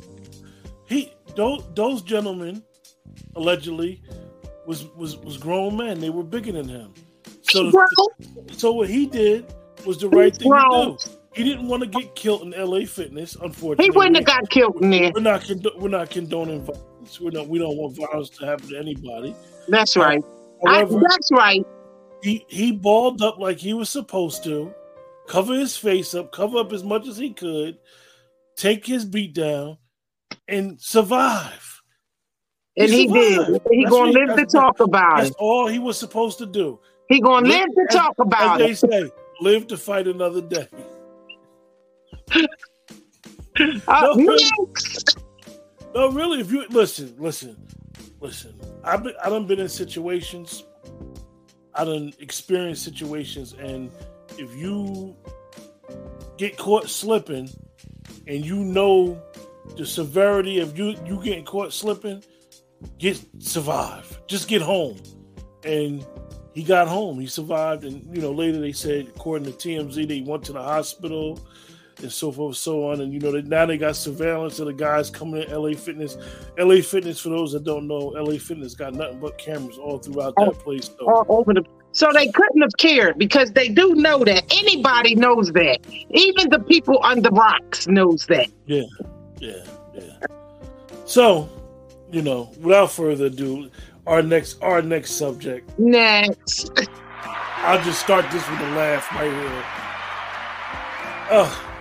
He 0.86 1.14
those 1.36 1.64
those 1.76 2.02
gentlemen 2.02 2.64
allegedly 3.36 4.02
was 4.66 4.88
was 4.96 5.18
was 5.18 5.38
grown 5.38 5.78
men. 5.78 6.00
They 6.00 6.10
were 6.10 6.24
bigger 6.24 6.52
than 6.52 6.68
him. 6.68 6.94
So 7.44 7.72
so 8.52 8.74
what 8.74 8.90
he 8.90 9.06
did 9.06 9.54
was 9.86 10.00
the 10.00 10.10
right 10.10 10.36
thing 10.36 10.52
to 10.52 10.98
do. 11.00 11.23
He 11.34 11.44
didn't 11.44 11.68
want 11.68 11.82
to 11.84 11.90
get 11.90 12.14
killed 12.16 12.42
in 12.44 12.52
LA 12.52 12.86
Fitness. 12.86 13.36
Unfortunately, 13.42 13.86
he 13.86 13.92
wouldn't 13.92 14.16
have 14.18 14.26
got 14.26 14.50
killed 14.50 14.78
in 14.82 14.92
there. 14.92 15.12
We're 15.14 15.22
not 15.22 15.44
condo- 15.44 15.78
we're 15.80 15.90
not 15.90 16.10
condoning 16.12 16.62
violence. 16.64 17.20
We're 17.20 17.32
not 17.32 17.48
we 17.48 17.58
don't 17.60 17.76
want 17.76 17.98
violence 17.98 18.30
to 18.30 18.46
happen 18.46 18.68
to 18.70 18.78
anybody. 18.78 19.36
That's 19.68 19.98
right. 19.98 20.24
I, 20.68 20.76
However, 20.76 21.00
that's 21.10 21.32
right. 21.32 21.66
he 22.22 22.46
he 22.50 22.72
balled 22.72 23.22
up 23.22 23.40
like 23.40 23.58
he 23.58 23.74
was 23.74 23.90
supposed 23.90 24.44
to, 24.44 24.74
cover 25.28 25.56
his 25.56 25.76
face 25.76 26.14
up, 26.14 26.32
cover 26.32 26.58
up 26.60 26.72
as 26.72 26.84
much 26.84 27.08
as 27.08 27.18
he 27.18 27.32
could, 27.34 27.78
take 28.56 28.86
his 28.86 29.04
beat 29.04 29.34
down, 29.34 29.78
and 30.48 30.80
survive. 30.80 31.82
And 32.78 32.90
he 32.92 33.08
did. 33.08 33.36
survived. 33.46 33.68
He 33.72 33.84
That's 33.84 33.92
gonna 33.96 34.12
live 34.12 34.36
to 34.38 34.46
talk 34.46 34.80
about 34.80 35.18
That's 35.18 35.30
it. 35.30 35.32
That's 35.32 35.36
all 35.40 35.68
he 35.68 35.80
was 35.80 35.98
supposed 35.98 36.38
to 36.38 36.46
do. 36.46 36.80
He 37.10 37.20
gonna 37.20 37.48
Live- 37.48 37.68
live 37.76 37.88
to 37.90 37.98
talk 37.98 38.14
about 38.20 38.62
As 38.62 38.84
it. 38.84 38.90
they 38.92 39.00
say, 39.02 39.12
live 39.42 39.68
to 39.68 39.78
fight 39.78 40.08
another 40.08 40.42
day. 40.42 40.68
No, 43.90 44.16
really. 44.16 44.44
No, 45.96 46.12
really. 46.12 46.40
If 46.42 46.52
you 46.52 46.66
listen, 46.70 47.16
listen, 47.18 47.56
listen. 48.20 48.60
I've 48.84 49.04
been, 49.04 49.14
I 49.24 49.30
done 49.30 49.46
been 49.48 49.60
in 49.60 49.70
situations. 49.70 50.64
I 51.76 51.86
done 51.86 52.14
experienced 52.20 52.84
situations, 52.84 53.54
and 53.54 53.92
if 54.38 54.56
you 54.56 55.16
get 56.38 56.58
caught 56.58 56.90
slipping, 56.90 57.50
and 58.28 58.46
you 58.46 58.58
know 58.58 59.22
the 59.78 59.86
severity 59.86 60.60
of 60.60 60.78
you 60.78 60.96
you 61.06 61.22
getting 61.24 61.46
caught 61.46 61.74
slipping, 61.74 62.24
get 62.98 63.20
survive. 63.40 64.20
Just 64.28 64.48
get 64.48 64.62
home, 64.62 64.98
and 65.64 66.06
he 66.54 66.64
got 66.64 66.88
home. 66.88 67.20
He 67.20 67.28
survived, 67.28 67.84
and 67.84 68.16
you 68.16 68.22
know 68.22 68.32
later 68.32 68.60
they 68.60 68.72
said, 68.72 69.08
according 69.16 69.52
to 69.52 69.58
TMZ, 69.58 70.08
they 70.08 70.22
went 70.22 70.44
to 70.46 70.54
the 70.54 70.62
hospital 70.62 71.40
and 72.02 72.12
so 72.12 72.32
forth 72.32 72.58
so 72.58 72.90
on. 72.90 73.02
And 73.02 73.14
you 73.14 73.20
know, 73.20 73.32
they, 73.32 73.42
now 73.42 73.66
they 73.66 73.78
got 73.78 73.96
surveillance 73.96 74.60
of 74.60 74.68
the 74.68 74.74
guys 74.74 75.10
coming 75.10 75.44
in 75.44 75.52
LA 75.52 75.74
Fitness. 75.74 76.18
LA 76.58 76.82
Fitness, 76.82 77.20
for 77.20 77.30
those 77.30 77.52
that 77.54 77.64
don't 77.64 77.88
know, 77.88 77.98
LA 77.98 78.38
Fitness 78.38 78.76
got 78.76 78.94
nothing 78.94 79.20
but 79.20 79.38
cameras 79.38 79.78
all 79.78 80.00
throughout 80.00 80.36
that 80.38 80.54
place. 80.60 80.90
So, 81.00 81.12
all 81.12 81.26
over 81.30 81.54
the 81.54 81.64
so 81.92 82.12
they 82.12 82.28
couldn't 82.28 82.62
have 82.62 82.76
cared 82.78 83.20
because 83.20 83.52
they 83.52 83.70
do 83.70 83.94
know 83.94 84.24
that 84.24 84.44
anybody 84.52 85.14
knows 85.14 85.52
that 85.52 85.80
even 86.10 86.50
the 86.50 86.60
people 86.60 86.98
on 87.00 87.22
the 87.22 87.30
rocks 87.30 87.88
knows 87.88 88.26
that 88.28 88.50
Yeah, 88.66 88.82
yeah, 89.40 89.64
yeah. 89.94 90.26
So, 91.06 91.48
you 92.12 92.24
know, 92.24 92.52
without 92.60 92.92
further 92.92 93.26
ado, 93.26 93.70
our 94.08 94.24
next 94.24 94.62
our 94.62 94.82
next 94.82 95.12
subject. 95.12 95.78
next 95.78 96.72
I'll 97.66 97.82
just 97.84 98.02
start 98.02 98.30
this 98.32 98.48
with 98.50 98.60
a 98.60 98.72
laugh 98.72 99.10
right 99.14 99.32
here. 99.32 99.64
Ugh. 101.32 101.73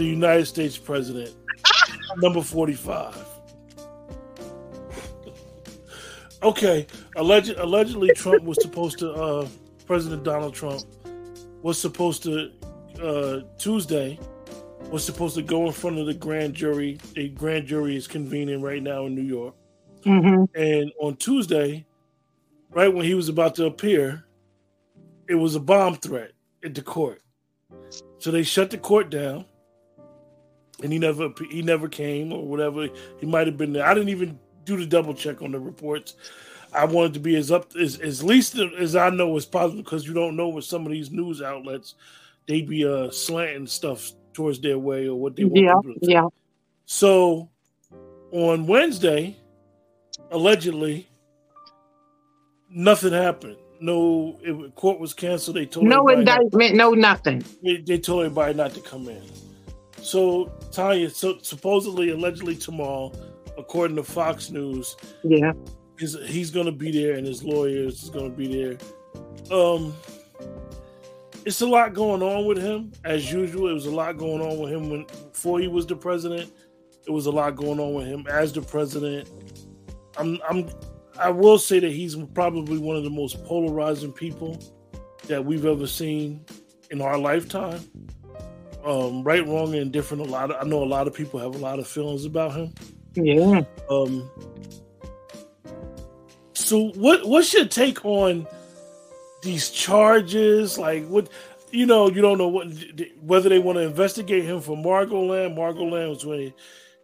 The 0.00 0.06
United 0.06 0.46
States 0.46 0.78
President, 0.78 1.36
number 2.22 2.40
45. 2.40 3.22
Okay, 6.42 6.86
alleged, 7.16 7.50
allegedly, 7.58 8.08
Trump 8.16 8.44
was 8.44 8.56
supposed 8.62 8.98
to, 9.00 9.12
uh, 9.12 9.46
President 9.84 10.24
Donald 10.24 10.54
Trump 10.54 10.80
was 11.60 11.78
supposed 11.78 12.22
to, 12.22 12.50
uh, 12.98 13.40
Tuesday, 13.58 14.18
was 14.90 15.04
supposed 15.04 15.34
to 15.34 15.42
go 15.42 15.66
in 15.66 15.72
front 15.72 15.98
of 15.98 16.06
the 16.06 16.14
grand 16.14 16.54
jury. 16.54 16.96
A 17.16 17.28
grand 17.28 17.66
jury 17.66 17.94
is 17.94 18.06
convening 18.06 18.62
right 18.62 18.82
now 18.82 19.04
in 19.04 19.14
New 19.14 19.20
York. 19.20 19.54
hmm 20.04 20.44
And 20.54 20.90
on 20.98 21.16
Tuesday, 21.16 21.84
right 22.70 22.88
when 22.88 23.04
he 23.04 23.12
was 23.12 23.28
about 23.28 23.54
to 23.56 23.66
appear, 23.66 24.24
it 25.28 25.34
was 25.34 25.56
a 25.56 25.60
bomb 25.60 25.96
threat 25.96 26.32
at 26.64 26.74
the 26.74 26.80
court. 26.80 27.20
So 28.16 28.30
they 28.30 28.44
shut 28.44 28.70
the 28.70 28.78
court 28.78 29.10
down, 29.10 29.44
and 30.82 30.92
he 30.92 30.98
never 30.98 31.30
he 31.50 31.62
never 31.62 31.88
came 31.88 32.32
or 32.32 32.44
whatever. 32.46 32.88
He 33.18 33.26
might 33.26 33.46
have 33.46 33.56
been 33.56 33.72
there. 33.72 33.86
I 33.86 33.94
didn't 33.94 34.08
even 34.10 34.38
do 34.64 34.76
the 34.76 34.86
double 34.86 35.14
check 35.14 35.42
on 35.42 35.52
the 35.52 35.58
reports. 35.60 36.14
I 36.72 36.84
wanted 36.84 37.14
to 37.14 37.20
be 37.20 37.36
as 37.36 37.50
up 37.50 37.74
as, 37.76 37.98
as 37.98 38.22
least 38.22 38.56
as 38.56 38.94
I 38.94 39.10
know 39.10 39.36
as 39.36 39.44
possible 39.44 39.82
because 39.82 40.06
you 40.06 40.14
don't 40.14 40.36
know 40.36 40.48
with 40.48 40.64
some 40.64 40.86
of 40.86 40.92
these 40.92 41.10
news 41.10 41.42
outlets 41.42 41.94
they 42.46 42.62
be 42.62 42.86
uh 42.86 43.10
slanting 43.10 43.66
stuff 43.66 44.12
towards 44.32 44.60
their 44.60 44.78
way 44.78 45.08
or 45.08 45.16
what 45.18 45.34
they 45.36 45.44
want 45.44 45.56
yeah 45.56 45.74
people 45.82 45.94
to 46.00 46.12
yeah 46.12 46.26
So 46.86 47.48
on 48.32 48.66
Wednesday, 48.68 49.36
allegedly, 50.30 51.08
nothing 52.70 53.12
happened. 53.12 53.56
No, 53.80 54.38
it, 54.42 54.74
court 54.76 55.00
was 55.00 55.14
canceled. 55.14 55.56
They 55.56 55.66
told 55.66 55.86
no 55.86 56.06
everybody 56.06 56.24
not- 56.24 56.40
indictment 56.42 56.74
no 56.76 56.90
nothing 56.92 57.44
they, 57.64 57.78
they 57.78 57.98
told 57.98 58.24
everybody 58.26 58.54
not 58.54 58.74
to 58.74 58.80
come 58.80 59.08
in. 59.08 59.22
So 60.02 60.46
Tanya, 60.72 61.10
so 61.10 61.38
supposedly, 61.42 62.10
allegedly 62.10 62.56
tomorrow, 62.56 63.12
according 63.58 63.96
to 63.96 64.02
Fox 64.02 64.50
News, 64.50 64.96
yeah 65.22 65.52
is 66.00 66.16
he's 66.26 66.50
going 66.50 66.66
to 66.66 66.72
be 66.72 66.90
there 66.90 67.14
and 67.14 67.26
his 67.26 67.42
lawyers 67.44 68.02
is 68.02 68.10
going 68.10 68.30
to 68.30 68.36
be 68.36 68.46
there. 68.46 68.78
Um, 69.56 69.94
it's 71.44 71.60
a 71.60 71.66
lot 71.66 71.94
going 71.94 72.22
on 72.22 72.46
with 72.46 72.58
him 72.58 72.92
as 73.04 73.32
usual. 73.32 73.68
It 73.68 73.74
was 73.74 73.86
a 73.86 73.90
lot 73.90 74.16
going 74.16 74.40
on 74.40 74.58
with 74.58 74.72
him 74.72 74.90
when 74.90 75.06
before 75.32 75.60
he 75.60 75.68
was 75.68 75.86
the 75.86 75.96
president. 75.96 76.52
It 77.06 77.10
was 77.10 77.26
a 77.26 77.30
lot 77.30 77.56
going 77.56 77.80
on 77.80 77.94
with 77.94 78.06
him 78.06 78.26
as 78.28 78.52
the 78.52 78.62
president. 78.62 79.28
I'm 80.16 80.38
I'm 80.48 80.68
I 81.18 81.30
will 81.30 81.58
say 81.58 81.80
that 81.80 81.92
he's 81.92 82.16
probably 82.34 82.78
one 82.78 82.96
of 82.96 83.04
the 83.04 83.10
most 83.10 83.44
polarizing 83.44 84.12
people 84.12 84.58
that 85.26 85.44
we've 85.44 85.66
ever 85.66 85.86
seen 85.86 86.44
in 86.90 87.00
our 87.00 87.18
lifetime. 87.18 87.80
Um, 88.84 89.22
right, 89.22 89.46
wrong, 89.46 89.74
and 89.74 89.92
different. 89.92 90.26
A 90.26 90.30
lot. 90.30 90.50
Of, 90.50 90.56
I 90.64 90.68
know 90.68 90.82
a 90.82 90.86
lot 90.86 91.06
of 91.06 91.14
people 91.14 91.38
have 91.40 91.54
a 91.54 91.58
lot 91.58 91.78
of 91.78 91.86
feelings 91.86 92.24
about 92.24 92.54
him. 92.54 92.72
yeah 93.14 93.62
Um, 93.90 94.30
so 96.54 96.90
what 96.90 97.26
what's 97.26 97.52
your 97.52 97.66
take 97.66 98.04
on 98.04 98.46
these 99.42 99.70
charges? 99.70 100.78
Like 100.78 101.06
what 101.08 101.28
you 101.70 101.86
know, 101.86 102.08
you 102.08 102.22
don't 102.22 102.38
know 102.38 102.48
what 102.48 102.68
whether 103.20 103.48
they 103.48 103.58
want 103.58 103.76
to 103.76 103.82
investigate 103.82 104.44
him 104.44 104.60
for 104.60 104.76
Mar-a-Lago. 104.76 105.54
Margot 105.54 105.84
Land 105.84 106.10
was 106.10 106.24
when 106.24 106.38
he, 106.38 106.54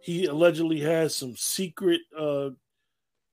he 0.01 0.25
allegedly 0.25 0.79
has 0.79 1.15
some 1.15 1.35
secret 1.35 2.01
uh 2.17 2.49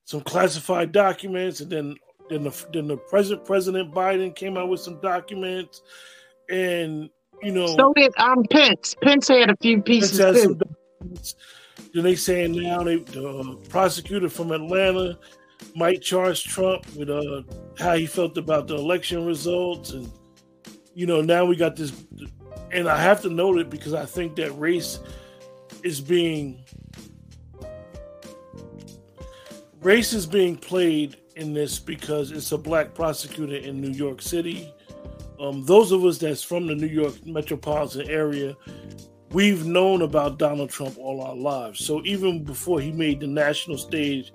some 0.03 0.21
classified 0.21 0.91
documents 0.91 1.61
and 1.61 1.71
then 1.71 1.95
then 2.29 2.43
the 2.43 2.65
then 2.73 2.87
the 2.87 2.97
president 2.97 3.45
President 3.45 3.93
Biden 3.93 4.35
came 4.35 4.57
out 4.57 4.69
with 4.69 4.79
some 4.79 4.99
documents 5.01 5.81
and 6.49 7.09
you 7.45 7.51
know 7.51 7.67
so 7.67 7.93
did 7.93 8.11
um 8.17 8.43
Pence 8.49 8.95
Pence 9.01 9.27
had 9.27 9.51
a 9.51 9.57
few 9.57 9.81
pieces 9.81 10.17
too. 10.17 10.59
Then 11.93 12.03
they 12.03 12.15
saying 12.15 12.53
now 12.53 12.83
they 12.83 12.97
the 12.97 13.29
uh, 13.29 13.55
prosecutor 13.69 14.29
from 14.29 14.51
Atlanta 14.51 15.19
might 15.75 16.01
charge 16.01 16.43
Trump 16.43 16.85
with 16.95 17.09
uh 17.09 17.43
how 17.77 17.95
he 17.95 18.07
felt 18.07 18.37
about 18.37 18.67
the 18.67 18.75
election 18.75 19.25
results, 19.25 19.91
and 19.91 20.11
you 20.95 21.05
know 21.05 21.21
now 21.21 21.45
we 21.45 21.55
got 21.55 21.75
this, 21.75 21.93
and 22.71 22.89
I 22.89 22.99
have 22.99 23.21
to 23.21 23.29
note 23.29 23.59
it 23.59 23.69
because 23.69 23.93
I 23.93 24.05
think 24.05 24.35
that 24.37 24.51
race 24.57 24.99
is 25.83 26.01
being 26.01 26.65
race 29.81 30.13
is 30.13 30.25
being 30.25 30.57
played 30.57 31.17
in 31.35 31.53
this 31.53 31.77
because 31.77 32.31
it's 32.31 32.51
a 32.51 32.57
black 32.57 32.95
prosecutor 32.95 33.55
in 33.55 33.79
New 33.79 33.91
York 33.91 34.21
City. 34.21 34.73
Um, 35.39 35.65
those 35.65 35.91
of 35.91 36.03
us 36.05 36.17
that's 36.17 36.43
from 36.43 36.67
the 36.67 36.75
New 36.75 36.87
York 36.87 37.25
metropolitan 37.25 38.09
area, 38.09 38.55
we've 39.31 39.65
known 39.65 40.01
about 40.01 40.39
Donald 40.39 40.69
Trump 40.69 40.97
all 40.97 41.21
our 41.21 41.35
lives. 41.35 41.83
So 41.85 42.01
even 42.05 42.43
before 42.43 42.79
he 42.79 42.91
made 42.91 43.19
the 43.19 43.27
national 43.27 43.77
stage 43.77 44.31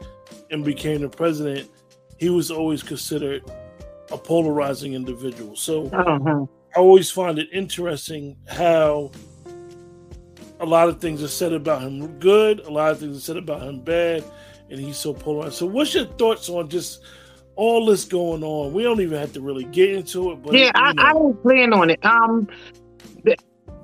and 0.50 0.64
became 0.64 1.00
the 1.00 1.08
president, 1.08 1.70
he 2.18 2.28
was 2.28 2.50
always 2.50 2.82
considered 2.82 3.42
a 4.12 4.18
polarizing 4.18 4.94
individual. 4.94 5.56
So 5.56 5.86
uh-huh. 5.86 6.44
I 6.76 6.78
always 6.78 7.10
find 7.10 7.38
it 7.38 7.48
interesting 7.52 8.36
how 8.48 9.10
a 10.60 10.66
lot 10.66 10.88
of 10.88 11.00
things 11.00 11.22
are 11.22 11.28
said 11.28 11.52
about 11.52 11.82
him 11.82 12.18
good, 12.18 12.60
a 12.60 12.70
lot 12.70 12.92
of 12.92 13.00
things 13.00 13.16
are 13.16 13.20
said 13.20 13.36
about 13.36 13.62
him 13.62 13.80
bad, 13.80 14.22
and 14.68 14.78
he's 14.78 14.98
so 14.98 15.14
polarized. 15.14 15.54
So, 15.54 15.66
what's 15.66 15.94
your 15.94 16.04
thoughts 16.04 16.48
on 16.48 16.68
just 16.68 17.02
all 17.60 17.84
this 17.84 18.06
going 18.06 18.42
on? 18.42 18.72
We 18.72 18.82
don't 18.82 19.00
even 19.00 19.18
have 19.18 19.34
to 19.34 19.42
really 19.42 19.64
get 19.64 19.90
into 19.90 20.32
it, 20.32 20.42
but 20.42 20.54
yeah, 20.54 20.72
I, 20.74 20.94
I, 20.96 21.12
don't 21.12 21.40
plan 21.42 21.74
on 21.74 21.90
it. 21.90 22.04
Um, 22.04 22.48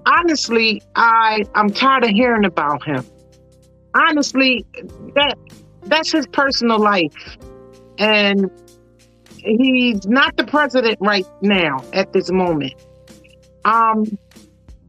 honestly, 0.07 0.83
I 0.95 1.45
I'm 1.55 1.69
tired 1.69 2.05
of 2.05 2.11
hearing 2.11 2.47
about 2.47 2.83
him. 2.85 3.05
Honestly, 3.95 4.65
that 5.15 5.37
that's 5.83 6.11
his 6.11 6.27
personal 6.29 6.79
life, 6.79 7.37
and 7.99 8.51
he's 9.37 10.07
not 10.07 10.35
the 10.39 10.45
president 10.45 10.97
right 11.01 11.27
now 11.43 11.85
at 11.93 12.15
this 12.15 12.31
moment. 12.31 12.75
Um, 13.67 14.07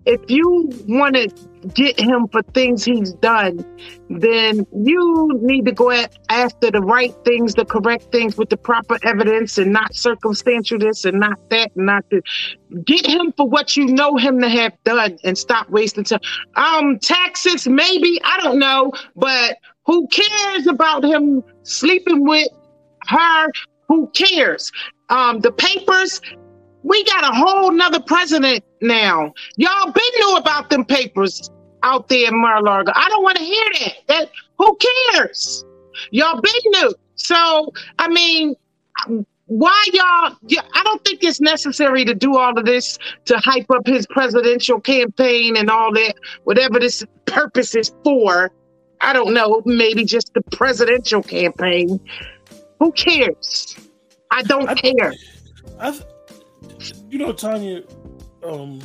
if 0.07 0.21
you 0.31 0.69
want 0.87 1.15
to 1.15 1.29
get 1.73 1.99
him 1.99 2.29
for 2.29 2.41
things 2.53 2.85
he's 2.85 3.11
done, 3.15 3.59
then 4.09 4.65
you 4.73 5.37
need 5.41 5.65
to 5.65 5.73
go 5.73 5.91
after 6.29 6.71
the 6.71 6.79
right 6.79 7.13
things, 7.25 7.53
the 7.55 7.65
correct 7.65 8.09
things 8.13 8.37
with 8.37 8.49
the 8.49 8.55
proper 8.55 8.97
evidence 9.03 9.57
and 9.57 9.73
not 9.73 9.93
circumstantial 9.93 10.79
this 10.79 11.03
and 11.03 11.19
not 11.19 11.37
that 11.49 11.71
and 11.75 11.85
not 11.87 12.05
this. 12.09 12.21
Get 12.85 13.05
him 13.05 13.33
for 13.35 13.49
what 13.49 13.75
you 13.75 13.85
know 13.85 14.15
him 14.15 14.39
to 14.39 14.47
have 14.47 14.71
done 14.85 15.17
and 15.25 15.37
stop 15.37 15.69
wasting 15.69 16.05
time. 16.05 16.21
Um, 16.55 16.99
taxes, 16.99 17.67
maybe, 17.67 18.21
I 18.23 18.39
don't 18.41 18.59
know, 18.59 18.93
but 19.17 19.57
who 19.85 20.07
cares 20.07 20.67
about 20.67 21.03
him 21.03 21.43
sleeping 21.63 22.23
with 22.23 22.47
her? 23.07 23.47
Who 23.89 24.07
cares? 24.11 24.71
Um, 25.09 25.41
the 25.41 25.51
papers, 25.51 26.21
we 26.83 27.03
got 27.03 27.25
a 27.25 27.35
whole 27.35 27.71
nother 27.71 27.99
president 27.99 28.63
now. 28.81 29.33
Y'all 29.55 29.91
been 29.91 30.03
knew 30.19 30.37
about 30.37 30.69
them 30.69 30.85
papers 30.85 31.49
out 31.83 32.07
there 32.07 32.27
in 32.27 32.41
Mar-a-Lago. 32.41 32.91
I 32.95 33.09
don't 33.09 33.23
want 33.23 33.37
to 33.37 33.43
hear 33.43 33.65
that. 33.79 33.93
That 34.07 34.31
who 34.57 34.77
cares? 35.13 35.65
Y'all 36.11 36.41
been 36.41 36.71
new. 36.71 36.93
So 37.15 37.71
I 37.99 38.07
mean, 38.07 38.55
why 39.45 39.83
y'all? 39.93 40.35
I 40.73 40.83
don't 40.83 41.03
think 41.05 41.23
it's 41.23 41.39
necessary 41.39 42.05
to 42.05 42.13
do 42.13 42.37
all 42.37 42.57
of 42.57 42.65
this 42.65 42.97
to 43.25 43.37
hype 43.37 43.69
up 43.71 43.85
his 43.85 44.05
presidential 44.07 44.79
campaign 44.79 45.57
and 45.57 45.69
all 45.69 45.93
that. 45.93 46.15
Whatever 46.43 46.79
this 46.79 47.03
purpose 47.25 47.75
is 47.75 47.93
for, 48.03 48.51
I 49.01 49.13
don't 49.13 49.33
know. 49.33 49.61
Maybe 49.65 50.03
just 50.03 50.33
the 50.33 50.41
presidential 50.51 51.23
campaign. 51.23 51.99
Who 52.79 52.91
cares? 52.91 53.77
I 54.31 54.43
don't 54.43 54.69
I, 54.69 54.75
care. 54.75 55.13
I, 55.79 55.99
you 57.09 57.17
know, 57.17 57.31
Tanya, 57.31 57.83
um, 58.47 58.81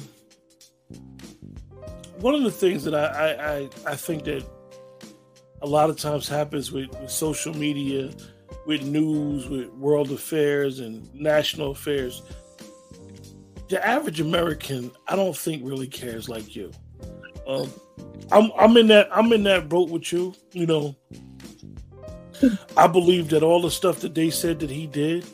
one 2.21 2.35
of 2.35 2.43
the 2.43 2.51
things 2.51 2.85
that 2.85 2.95
I, 2.95 3.33
I, 3.33 3.93
I, 3.93 3.97
think 3.97 4.25
that 4.25 4.45
a 5.61 5.67
lot 5.67 5.91
of 5.91 5.97
times 5.97 6.29
happens 6.29 6.71
with, 6.71 6.89
with 7.01 7.11
social 7.11 7.55
media, 7.55 8.11
with 8.67 8.83
news, 8.83 9.49
with 9.49 9.69
world 9.71 10.11
affairs 10.11 10.81
and 10.81 11.13
national 11.15 11.73
affairs, 11.73 12.23
the 13.69 13.85
average 13.87 14.21
American, 14.21 14.91
I 15.09 15.17
don't 15.17 15.37
think 15.37 15.63
really 15.65 15.87
cares 15.87 16.29
like 16.29 16.55
you. 16.55 16.71
Um, 17.47 17.71
I'm 18.31 18.51
I'm 18.59 18.77
in 18.77 18.87
that 18.89 19.09
I'm 19.11 19.33
in 19.33 19.43
that 19.45 19.69
boat 19.69 19.89
with 19.89 20.13
you. 20.13 20.35
You 20.53 20.67
know, 20.67 20.97
I 22.77 22.87
believe 22.87 23.31
that 23.31 23.43
all 23.43 23.63
the 23.63 23.71
stuff 23.71 24.01
that 24.01 24.15
they 24.15 24.31
said 24.31 24.61
that 24.61 24.71
he 24.71 24.87
did, 24.87 25.27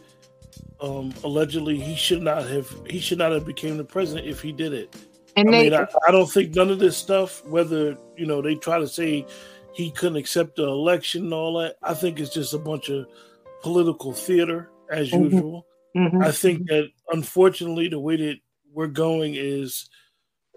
um, 0.80 1.12
allegedly, 1.24 1.78
he 1.78 1.94
should 1.96 2.22
not 2.22 2.46
have 2.46 2.72
he 2.88 3.00
should 3.00 3.18
not 3.18 3.32
have 3.32 3.44
became 3.44 3.76
the 3.76 3.84
president 3.84 4.26
if 4.26 4.40
he 4.40 4.52
did 4.52 4.72
it. 4.72 4.94
And 5.36 5.48
I 5.48 5.52
they, 5.52 5.70
mean, 5.70 5.74
I, 5.74 5.86
I 6.06 6.10
don't 6.10 6.30
think 6.30 6.54
none 6.54 6.70
of 6.70 6.78
this 6.78 6.96
stuff, 6.96 7.44
whether 7.46 7.96
you 8.16 8.26
know 8.26 8.42
they 8.42 8.54
try 8.54 8.78
to 8.78 8.88
say 8.88 9.26
he 9.72 9.90
couldn't 9.90 10.16
accept 10.16 10.56
the 10.56 10.64
election 10.64 11.24
and 11.24 11.34
all 11.34 11.58
that, 11.58 11.76
I 11.82 11.94
think 11.94 12.18
it's 12.18 12.32
just 12.32 12.54
a 12.54 12.58
bunch 12.58 12.88
of 12.88 13.06
political 13.62 14.12
theater 14.12 14.70
as 14.90 15.10
mm-hmm. 15.10 15.24
usual. 15.24 15.66
Mm-hmm. 15.96 16.22
I 16.22 16.32
think 16.32 16.66
that 16.68 16.88
unfortunately, 17.10 17.88
the 17.88 18.00
way 18.00 18.16
that 18.16 18.38
we're 18.72 18.86
going 18.86 19.34
is 19.36 19.88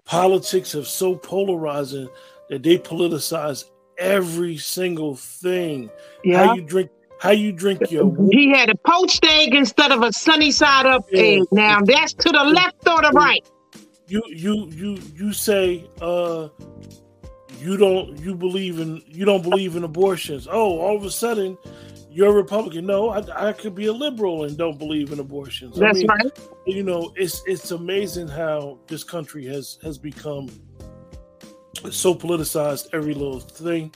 politics 0.04 0.72
have 0.72 0.86
so 0.86 1.16
polarizing 1.16 2.08
that 2.48 2.62
they 2.62 2.78
politicize 2.78 3.64
every 3.98 4.56
single 4.56 5.14
thing. 5.14 5.90
Yeah. 6.24 6.46
How 6.46 6.54
you 6.54 6.62
drink 6.62 6.90
how 7.22 7.30
you 7.30 7.52
drink 7.52 7.88
your 7.88 8.12
He 8.32 8.50
had 8.50 8.68
a 8.68 8.74
poached 8.74 9.24
egg 9.24 9.54
instead 9.54 9.92
of 9.92 10.02
a 10.02 10.12
sunny 10.12 10.50
side 10.50 10.86
up 10.86 11.06
yeah. 11.08 11.22
egg. 11.22 11.42
Now 11.52 11.80
that's 11.80 12.14
to 12.14 12.30
the 12.30 12.42
left 12.42 12.88
or 12.88 13.00
the 13.00 13.12
right. 13.14 13.48
You 14.08 14.22
you 14.26 14.66
you 14.70 14.98
you 15.14 15.32
say 15.32 15.88
uh 16.00 16.48
you 17.60 17.76
don't 17.76 18.18
you 18.18 18.34
believe 18.34 18.80
in 18.80 19.00
you 19.06 19.24
don't 19.24 19.42
believe 19.42 19.76
in 19.76 19.84
abortions. 19.84 20.48
Oh, 20.50 20.80
all 20.80 20.96
of 20.96 21.04
a 21.04 21.12
sudden 21.12 21.56
you're 22.10 22.30
a 22.30 22.32
Republican. 22.32 22.86
No, 22.86 23.10
I, 23.10 23.50
I 23.50 23.52
could 23.52 23.76
be 23.76 23.86
a 23.86 23.92
liberal 23.92 24.42
and 24.42 24.58
don't 24.58 24.76
believe 24.76 25.12
in 25.12 25.20
abortions. 25.20 25.78
That's 25.78 25.98
I 25.98 26.00
mean, 26.00 26.08
right. 26.08 26.38
You 26.66 26.82
know, 26.82 27.12
it's 27.14 27.40
it's 27.46 27.70
amazing 27.70 28.26
how 28.26 28.80
this 28.88 29.04
country 29.04 29.46
has 29.46 29.78
has 29.84 29.96
become 29.96 30.48
so 31.88 32.16
politicized. 32.16 32.88
Every 32.92 33.14
little 33.14 33.38
thing, 33.38 33.94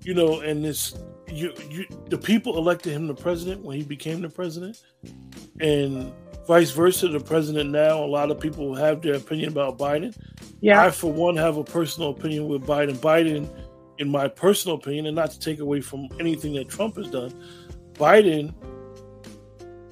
you 0.00 0.14
know, 0.14 0.40
and 0.40 0.64
this 0.64 0.94
you 1.32 1.54
you 1.70 1.86
the 2.08 2.18
people 2.18 2.58
elected 2.58 2.92
him 2.92 3.06
the 3.06 3.14
president 3.14 3.62
when 3.62 3.76
he 3.76 3.82
became 3.82 4.20
the 4.20 4.28
president, 4.28 4.82
and 5.60 6.12
vice 6.46 6.70
versa. 6.70 7.08
The 7.08 7.20
president 7.20 7.70
now, 7.70 8.04
a 8.04 8.06
lot 8.06 8.30
of 8.30 8.38
people 8.38 8.74
have 8.74 9.02
their 9.02 9.14
opinion 9.14 9.48
about 9.50 9.78
Biden. 9.78 10.16
Yeah, 10.60 10.84
I 10.84 10.90
for 10.90 11.12
one 11.12 11.36
have 11.36 11.56
a 11.56 11.64
personal 11.64 12.10
opinion 12.10 12.48
with 12.48 12.62
Biden. 12.62 12.96
Biden 12.96 13.48
in 13.98 14.08
my 14.08 14.28
personal 14.28 14.76
opinion, 14.76 15.06
and 15.06 15.16
not 15.16 15.30
to 15.30 15.38
take 15.38 15.60
away 15.60 15.80
from 15.80 16.08
anything 16.18 16.54
that 16.54 16.68
Trump 16.68 16.96
has 16.96 17.08
done, 17.08 17.32
Biden 17.94 18.54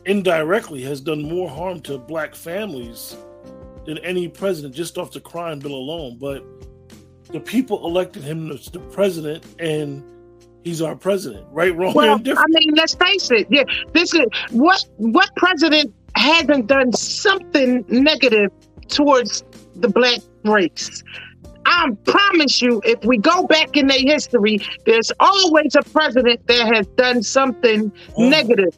indirectly 0.07 0.83
has 0.83 1.01
done 1.01 1.23
more 1.23 1.49
harm 1.49 1.81
to 1.83 1.99
black 1.99 2.35
families 2.35 3.17
than 3.85 3.99
any 3.99 4.29
president 4.29 4.75
just 4.75 4.99
off 4.99 5.13
the 5.13 5.21
crime 5.21 5.59
bill 5.59 5.75
alone. 5.75 6.19
But 6.19 6.45
the 7.29 7.41
people 7.41 7.87
elected 7.87 8.23
him 8.23 8.51
as 8.51 8.67
the 8.67 8.81
president, 8.81 9.45
and 9.59 10.05
he's 10.65 10.83
our 10.83 10.97
president. 10.97 11.47
Right, 11.51 11.75
wrong, 11.75 11.95
well, 11.95 12.21
I 12.25 12.45
mean, 12.49 12.75
let's 12.75 12.95
face 12.95 13.31
it. 13.31 13.47
Yeah, 13.51 13.65
this 13.93 14.15
is 14.15 14.27
what 14.51 14.85
what 14.97 15.35
president 15.37 15.95
hasn't 16.17 16.67
done 16.67 16.93
something 16.93 17.85
negative 17.89 18.51
towards 18.89 19.45
the 19.77 19.89
black 19.89 20.21
race. 20.45 21.03
I 21.67 21.91
promise 22.05 22.63
you, 22.63 22.81
if 22.85 23.05
we 23.05 23.19
go 23.19 23.47
back 23.47 23.77
in 23.77 23.87
their 23.87 24.01
history, 24.01 24.59
there's 24.87 25.13
always 25.21 25.75
a 25.75 25.83
president 25.83 26.47
that 26.47 26.75
has 26.75 26.87
done 26.89 27.23
something 27.23 27.93
oh. 28.17 28.29
negative 28.29 28.77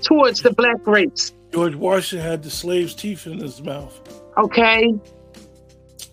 towards 0.00 0.42
the 0.42 0.52
black 0.52 0.86
race. 0.86 1.32
George 1.52 1.74
Washington 1.74 2.28
had 2.28 2.42
the 2.42 2.50
slave's 2.50 2.94
teeth 2.94 3.26
in 3.26 3.38
his 3.38 3.62
mouth. 3.62 4.22
Okay. 4.36 4.92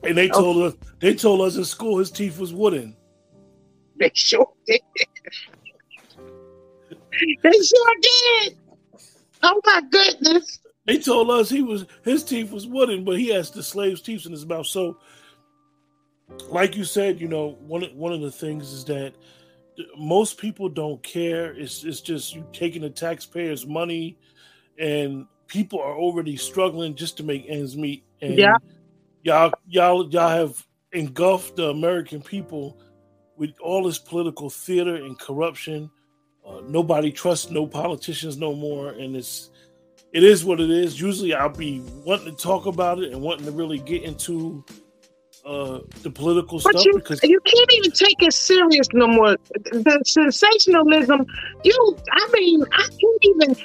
And 0.03 0.17
they 0.17 0.29
told 0.29 0.57
okay. 0.57 0.77
us 0.77 0.93
they 0.99 1.15
told 1.15 1.41
us 1.41 1.57
in 1.57 1.65
school 1.65 1.97
his 1.97 2.11
teeth 2.11 2.39
was 2.39 2.53
wooden. 2.53 2.95
They 3.97 4.11
sure 4.13 4.51
did. 4.67 4.81
they 7.43 7.51
sure 7.51 7.95
did. 8.01 8.57
Oh 9.43 9.61
my 9.65 9.81
goodness. 9.89 10.59
They 10.85 10.99
told 10.99 11.29
us 11.29 11.49
he 11.49 11.61
was 11.61 11.85
his 12.03 12.23
teeth 12.23 12.51
was 12.51 12.67
wooden, 12.67 13.05
but 13.05 13.17
he 13.17 13.29
has 13.29 13.51
the 13.51 13.63
slave's 13.63 14.01
teeth 14.01 14.25
in 14.25 14.31
his 14.31 14.45
mouth. 14.45 14.67
So 14.67 14.97
like 16.49 16.75
you 16.75 16.83
said, 16.83 17.19
you 17.19 17.27
know, 17.27 17.57
one 17.61 17.83
one 17.95 18.13
of 18.13 18.21
the 18.21 18.31
things 18.31 18.71
is 18.71 18.85
that 18.85 19.13
most 19.97 20.37
people 20.37 20.69
don't 20.69 21.01
care. 21.03 21.53
It's 21.53 21.83
it's 21.83 22.01
just 22.01 22.35
you 22.35 22.45
taking 22.53 22.81
the 22.81 22.89
taxpayers' 22.89 23.65
money, 23.65 24.17
and 24.77 25.25
people 25.47 25.79
are 25.79 25.95
already 25.95 26.35
struggling 26.37 26.95
just 26.95 27.17
to 27.17 27.23
make 27.23 27.45
ends 27.47 27.77
meet. 27.77 28.03
And 28.21 28.37
yeah, 28.37 28.55
y'all 29.23 29.51
y'all 29.67 30.09
y'all 30.09 30.29
have 30.29 30.65
engulfed 30.91 31.55
the 31.55 31.69
American 31.69 32.21
people 32.21 32.77
with 33.43 33.59
all 33.59 33.83
this 33.83 33.99
political 33.99 34.49
theater 34.49 34.95
and 34.95 35.19
corruption. 35.19 35.91
Uh, 36.47 36.61
nobody 36.65 37.11
trusts 37.11 37.51
no 37.51 37.67
politicians 37.67 38.37
no 38.37 38.55
more, 38.55 38.91
and 38.91 39.17
it's 39.17 39.49
it 40.13 40.23
is 40.23 40.45
what 40.45 40.61
it 40.61 40.69
is. 40.69 41.01
Usually, 41.01 41.33
I'll 41.33 41.49
be 41.49 41.81
wanting 42.05 42.33
to 42.33 42.41
talk 42.41 42.67
about 42.67 42.99
it 42.99 43.11
and 43.11 43.21
wanting 43.21 43.45
to 43.45 43.51
really 43.51 43.79
get 43.79 44.03
into 44.03 44.63
uh, 45.45 45.79
the 46.03 46.09
political 46.09 46.61
but 46.61 46.71
stuff 46.71 46.85
you, 46.85 46.93
because 46.93 47.21
you 47.21 47.37
can't 47.41 47.73
even 47.73 47.91
take 47.91 48.15
it 48.21 48.33
serious 48.33 48.87
no 48.93 49.07
more. 49.07 49.35
The 49.71 50.01
sensationalism, 50.05 51.25
you, 51.65 51.97
I 52.13 52.29
mean, 52.31 52.63
I 52.71 52.87
can't 53.01 53.23
even. 53.23 53.55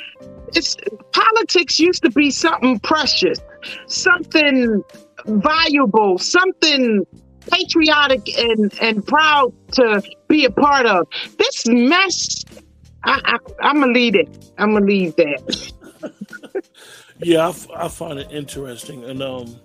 It's 0.55 0.77
politics 1.13 1.79
used 1.79 2.03
to 2.03 2.11
be 2.11 2.33
something 2.33 2.81
precious, 2.81 3.39
something 3.87 4.83
valuable, 5.27 6.19
something 6.19 7.07
patriotic 7.51 8.39
and 8.39 8.73
and 8.81 9.07
proud 9.07 9.53
to 9.73 10.03
be 10.29 10.45
a 10.45 10.51
part 10.51 10.87
of. 10.87 11.07
This 11.39 11.67
mess, 11.67 12.45
I, 13.05 13.39
I, 13.63 13.71
am 13.71 13.81
gonna 13.81 13.93
leave 13.93 14.15
it. 14.15 14.53
I'm 14.59 14.73
gonna 14.73 14.87
leave 14.87 15.17
that. 15.17 15.73
yeah, 17.19 17.49
I, 17.49 17.85
I 17.85 17.89
find 17.89 18.19
it 18.19 18.31
interesting, 18.31 19.05
and 19.05 19.23
um 19.23 19.61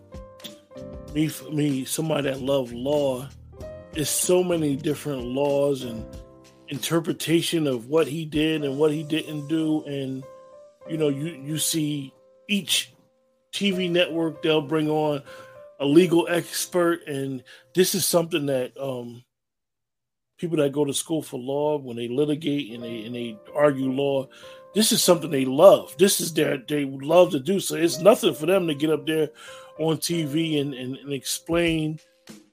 me 1.14 1.30
me 1.52 1.86
somebody 1.86 2.30
that 2.30 2.42
love 2.42 2.72
law 2.74 3.28
it's 3.96 4.10
so 4.10 4.44
many 4.44 4.76
different 4.76 5.24
laws 5.24 5.84
and 5.84 6.04
interpretation 6.70 7.68
of 7.68 7.88
what 7.88 8.08
he 8.08 8.26
did 8.26 8.64
and 8.64 8.78
what 8.80 8.92
he 8.92 9.04
didn't 9.04 9.48
do 9.48 9.84
and 9.86 10.24
you 10.90 10.98
know 10.98 11.10
you 11.10 11.28
you 11.44 11.58
see 11.58 12.12
each 12.48 12.92
TV 13.52 13.90
network 13.90 14.42
they'll 14.42 14.62
bring 14.62 14.90
on 14.90 15.22
a 15.84 15.86
legal 15.86 16.28
expert 16.30 17.06
and 17.08 17.44
this 17.76 17.94
is 17.94 18.06
something 18.06 18.46
that 18.46 18.72
um 18.80 19.24
people 20.38 20.58
that 20.58 20.72
go 20.72 20.86
to 20.86 20.94
school 20.94 21.22
for 21.22 21.40
law 21.40 21.78
when 21.78 21.98
they 21.98 22.08
litigate 22.08 22.74
and 22.74 22.84
they 22.84 23.04
and 23.06 23.14
they 23.16 23.38
argue 23.56 23.92
law 23.92 24.28
this 24.74 24.92
is 24.92 25.04
something 25.04 25.30
they 25.30 25.46
love. 25.46 25.96
This 26.00 26.20
is 26.20 26.34
their 26.34 26.58
they 26.58 26.86
love 26.86 27.30
to 27.34 27.40
do. 27.40 27.60
So 27.60 27.76
it's 27.76 28.00
nothing 28.00 28.34
for 28.34 28.48
them 28.48 28.66
to 28.66 28.74
get 28.74 28.90
up 28.90 29.06
there 29.06 29.30
on 29.80 29.98
tv 29.98 30.62
and, 30.62 30.74
and, 30.74 30.98
and 30.98 31.14
explain 31.14 32.00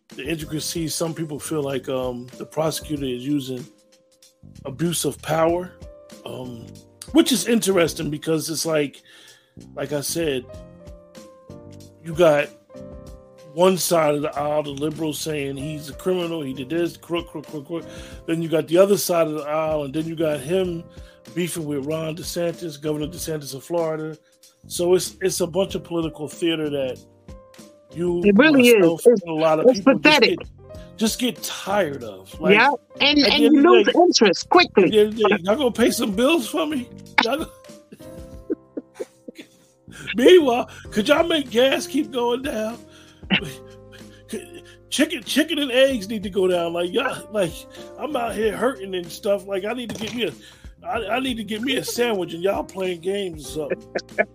the 0.09 0.25
intricacies 0.27 0.95
some 0.95 1.15
people 1.15 1.39
feel 1.39 1.63
like 1.63 1.89
um, 1.89 2.27
the 2.39 2.47
prosecutor 2.47 3.05
is 3.05 3.27
using 3.27 3.65
abuse 4.65 5.05
of 5.05 5.21
power 5.21 5.73
um, 6.25 6.67
which 7.13 7.31
is 7.31 7.47
interesting 7.47 8.11
because 8.11 8.49
it's 8.49 8.65
like 8.65 9.03
like 9.75 9.93
i 9.93 10.01
said 10.01 10.45
you 12.03 12.15
got 12.15 12.49
one 13.55 13.77
side 13.77 14.15
of 14.15 14.23
the 14.23 14.37
aisle, 14.39 14.63
the 14.63 14.71
liberals 14.71 15.21
saying 15.21 15.57
he's 15.57 15.89
a 15.89 15.95
criminal, 15.95 16.43
he 16.43 16.53
did 16.53 16.71
this, 16.71 16.97
crook, 16.97 17.29
crook, 17.29 17.47
crook, 17.47 17.67
crook. 17.67 17.85
Then 18.27 18.43
you 18.43 18.49
got 18.49 18.69
the 18.69 18.79
other 18.79 18.97
side 18.97 19.27
of 19.27 19.35
the 19.35 19.43
aisle, 19.43 19.85
and 19.85 19.95
then 19.95 20.07
you 20.07 20.17
got 20.17 20.41
him 20.41 20.85
beefing 21.35 21.65
with 21.65 21.87
Ron 21.87 22.17
DeSantis, 22.17 22.81
Governor 22.81 23.07
DeSantis 23.07 23.55
of 23.55 23.65
Florida. 23.65 24.17
So 24.67 24.95
it's 24.95 25.17
it's 25.21 25.41
a 25.41 25.47
bunch 25.47 25.75
of 25.75 25.85
political 25.85 26.29
theater 26.29 26.69
that 26.71 27.03
you 27.93 28.23
it 28.25 28.37
really 28.37 28.69
is. 28.69 29.07
It's, 29.07 29.23
a 29.23 29.31
lot 29.31 29.59
of 29.59 29.67
it's 29.67 29.79
people 29.79 29.99
pathetic. 29.99 30.39
Just 30.39 30.51
get, 30.51 30.97
just 30.97 31.19
get 31.19 31.43
tired 31.43 32.05
of. 32.05 32.39
Like, 32.41 32.55
yeah, 32.55 32.73
and, 33.01 33.19
and 33.19 33.43
you 33.43 33.63
lose 33.63 33.87
day, 33.87 33.93
interest 33.95 34.49
quickly. 34.51 34.91
Day, 34.91 35.11
y'all 35.15 35.57
gonna 35.57 35.73
pay 35.73 35.91
some 35.91 36.15
bills 36.15 36.49
for 36.49 36.67
me? 36.67 36.89
Meanwhile, 40.15 40.71
could 40.91 41.09
y'all 41.09 41.27
make 41.27 41.51
gas 41.51 41.87
keep 41.87 42.11
going 42.11 42.43
down? 42.43 42.79
Chicken 44.91 45.23
chicken 45.23 45.59
and 45.59 45.71
eggs 45.71 46.09
need 46.09 46.23
to 46.23 46.31
go 46.31 46.47
down. 46.47 46.73
Like 46.73 46.93
yeah, 46.93 47.21
like 47.31 47.53
I'm 47.99 48.15
out 48.17 48.35
here 48.35 48.57
hurting 48.57 48.95
and 48.95 49.11
stuff. 49.11 49.47
Like 49.47 49.65
I 49.65 49.73
need 49.73 49.91
to 49.91 49.97
get 49.97 50.15
me 50.15 50.25
a 50.25 50.33
I, 50.87 51.17
I 51.17 51.21
need 51.21 51.37
to 51.37 51.45
get 51.45 51.63
me 51.63 51.77
a 51.77 51.85
sandwich 51.85 52.35
and 52.35 52.43
y'all 52.43 52.65
playing 52.65 53.01
games 53.01 53.57
or 53.57 53.71
something. 53.71 53.95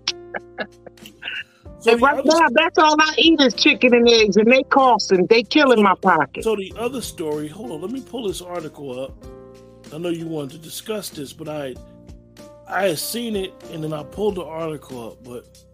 so 1.80 1.98
right 1.98 2.20
other, 2.20 2.24
now, 2.26 2.48
that's 2.52 2.78
all 2.78 2.96
I 3.00 3.14
eat 3.18 3.42
is 3.42 3.54
chicken 3.56 3.94
and 3.94 4.08
eggs, 4.08 4.38
and 4.38 4.52
they 4.52 4.64
costing, 4.64 5.26
they 5.26 5.44
killing 5.44 5.78
so, 5.78 5.84
my 5.84 5.96
pocket. 5.96 6.44
So 6.44 6.56
the 6.56 6.74
other 6.78 7.02
story, 7.02 7.48
hold 7.48 7.72
on, 7.72 7.82
let 7.82 7.92
me 7.92 8.02
pull 8.02 8.28
this 8.28 8.42
article 8.42 9.04
up. 9.04 9.26
I 9.94 9.98
know 9.98 10.10
you 10.10 10.28
wanted 10.28 10.52
to 10.52 10.58
discuss 10.60 11.10
this, 11.10 11.34
but 11.34 11.50
I 11.50 11.76
I 12.68 12.90
had 12.90 13.00
seen 13.00 13.36
it 13.36 13.54
and 13.72 13.84
then 13.84 13.94
I 13.94 14.04
pulled 14.04 14.36
the 14.36 14.46
article 14.46 15.12
up, 15.12 15.24
but 15.24 15.65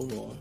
Hold 0.00 0.12
on. 0.14 0.38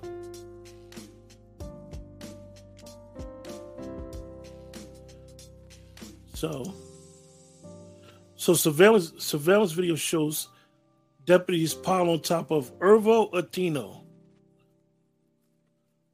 So, 6.34 6.74
so 8.38 8.54
surveillance 8.54 9.12
surveillance 9.18 9.74
video 9.74 9.96
shows 9.96 10.48
deputies 11.26 11.74
pile 11.74 12.10
on 12.10 12.22
top 12.22 12.52
of 12.52 12.72
Irvo 12.80 13.30
Otieno, 13.34 14.04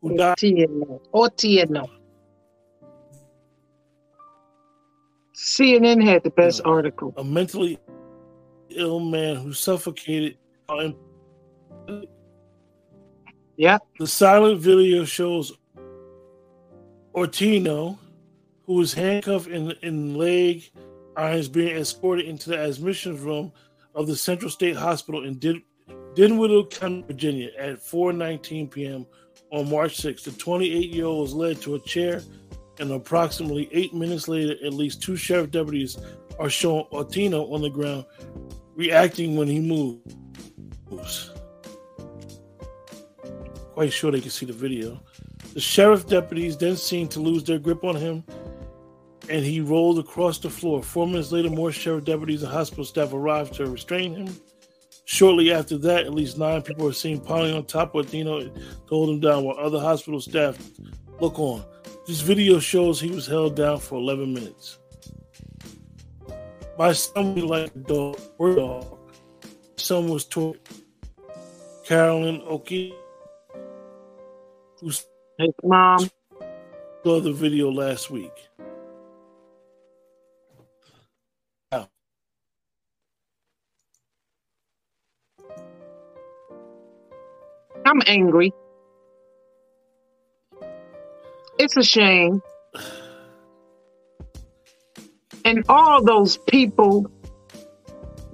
who 0.01 0.17
died. 0.17 0.37
Otieno. 0.37 1.87
CNN 5.35 6.03
had 6.03 6.23
the 6.23 6.31
best 6.31 6.61
article. 6.65 7.13
A 7.17 7.23
mentally 7.23 7.77
ill 8.71 8.99
man 8.99 9.35
who 9.35 9.53
suffocated 9.53 10.37
yeah. 13.57 13.77
The 13.99 14.07
silent 14.07 14.59
video 14.59 15.05
shows 15.05 15.53
Otieno, 17.13 17.97
who 18.65 18.81
is 18.81 18.93
handcuffed 18.93 19.47
in, 19.47 19.71
in 19.81 20.15
leg 20.15 20.69
uh, 20.75 20.81
irons, 21.21 21.47
being 21.47 21.77
escorted 21.77 22.25
into 22.25 22.49
the 22.49 22.61
admissions 22.61 23.21
room 23.21 23.51
of 23.93 24.07
the 24.07 24.15
Central 24.15 24.51
State 24.51 24.75
Hospital 24.75 25.23
in 25.23 25.39
Din- 25.39 25.63
Dinwiddie 26.15 26.67
County, 26.71 27.03
Virginia, 27.07 27.49
at 27.57 27.79
4:19 27.79 28.69
p.m. 28.69 29.05
on 29.51 29.69
March 29.69 29.95
6. 29.97 30.23
The 30.23 30.31
28-year-old 30.31 31.21
was 31.21 31.33
led 31.33 31.61
to 31.61 31.75
a 31.75 31.79
chair, 31.79 32.21
and 32.79 32.91
approximately 32.91 33.69
eight 33.71 33.93
minutes 33.93 34.27
later, 34.27 34.55
at 34.65 34.73
least 34.73 35.01
two 35.01 35.15
sheriff 35.15 35.51
deputies 35.51 35.97
are 36.37 36.49
showing 36.49 36.85
Otieno 36.91 37.51
on 37.53 37.61
the 37.61 37.69
ground, 37.69 38.05
reacting 38.75 39.37
when 39.37 39.47
he 39.47 39.59
moves 39.61 41.31
quite 43.75 43.91
sure 43.91 44.09
they 44.09 44.21
can 44.21 44.29
see 44.29 44.45
the 44.45 44.53
video. 44.53 44.97
The 45.53 45.59
sheriff 45.59 46.07
deputies 46.07 46.55
then 46.55 46.77
seemed 46.77 47.11
to 47.11 47.19
lose 47.19 47.43
their 47.43 47.59
grip 47.59 47.83
on 47.83 47.97
him, 47.97 48.23
and 49.29 49.45
he 49.45 49.59
rolled 49.59 49.99
across 49.99 50.39
the 50.39 50.49
floor. 50.49 50.81
Four 50.81 51.07
minutes 51.07 51.33
later, 51.33 51.49
more 51.49 51.73
sheriff 51.73 52.05
deputies 52.05 52.41
and 52.41 52.53
hospital 52.53 52.85
staff 52.85 53.11
arrived 53.11 53.55
to 53.55 53.65
restrain 53.69 54.15
him. 54.15 54.33
Shortly 55.03 55.51
after 55.51 55.77
that, 55.79 56.05
at 56.05 56.13
least 56.13 56.37
nine 56.37 56.61
people 56.61 56.85
were 56.85 56.93
seen 56.93 57.19
piling 57.19 57.53
on 57.53 57.65
top 57.65 57.93
of 57.95 58.09
Dino 58.09 58.39
to 58.39 58.51
hold 58.87 59.09
him 59.09 59.19
down, 59.19 59.43
while 59.43 59.57
other 59.57 59.81
hospital 59.81 60.21
staff 60.21 60.57
look 61.19 61.37
on. 61.37 61.61
This 62.07 62.21
video 62.21 62.59
shows 62.59 63.01
he 63.01 63.11
was 63.11 63.27
held 63.27 63.57
down 63.57 63.79
for 63.79 63.95
11 63.95 64.33
minutes. 64.33 64.79
My 66.79 66.93
son 66.93 67.35
was 67.35 67.43
like 67.43 67.75
a 67.75 67.79
dog, 67.79 68.19
dog. 68.39 68.99
Son 69.75 70.07
was 70.07 70.23
tortured. 70.23 70.61
Caroline 71.83 72.39
Ouko 72.49 73.04
who's 74.81 75.05
hey, 75.37 75.51
mom 75.63 76.09
saw 77.03 77.19
the 77.19 77.33
video 77.33 77.71
last 77.71 78.09
week. 78.09 78.33
I'm 87.85 88.01
angry. 88.07 88.51
It's 91.59 91.77
a 91.77 91.83
shame. 91.83 92.41
And 95.45 95.63
all 95.69 96.03
those 96.03 96.37
people, 96.37 97.11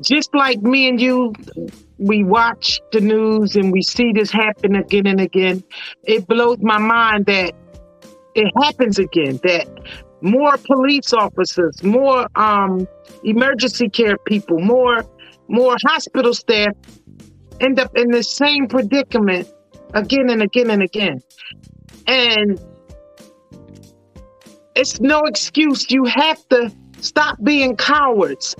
just 0.01 0.33
like 0.33 0.61
me 0.61 0.87
and 0.87 1.01
you, 1.01 1.33
we 2.01 2.23
watch 2.23 2.81
the 2.91 2.99
news 2.99 3.55
and 3.55 3.71
we 3.71 3.83
see 3.83 4.11
this 4.11 4.31
happen 4.31 4.75
again 4.75 5.05
and 5.05 5.21
again, 5.21 5.63
it 6.03 6.27
blows 6.27 6.57
my 6.61 6.79
mind 6.79 7.27
that 7.27 7.53
it 8.33 8.51
happens 8.61 8.97
again, 8.97 9.39
that 9.43 9.67
more 10.21 10.57
police 10.57 11.13
officers, 11.13 11.83
more 11.83 12.27
um, 12.35 12.87
emergency 13.23 13.87
care 13.87 14.17
people, 14.25 14.59
more 14.59 15.05
more 15.47 15.75
hospital 15.85 16.33
staff 16.33 16.73
end 17.59 17.79
up 17.79 17.95
in 17.95 18.09
the 18.09 18.23
same 18.23 18.67
predicament 18.67 19.47
again 19.93 20.29
and 20.29 20.41
again 20.41 20.69
and 20.71 20.81
again. 20.81 21.21
And 22.07 22.59
it's 24.75 24.99
no 25.01 25.19
excuse. 25.21 25.91
You 25.91 26.05
have 26.05 26.47
to 26.49 26.71
stop 27.01 27.37
being 27.43 27.75
cowards. 27.75 28.55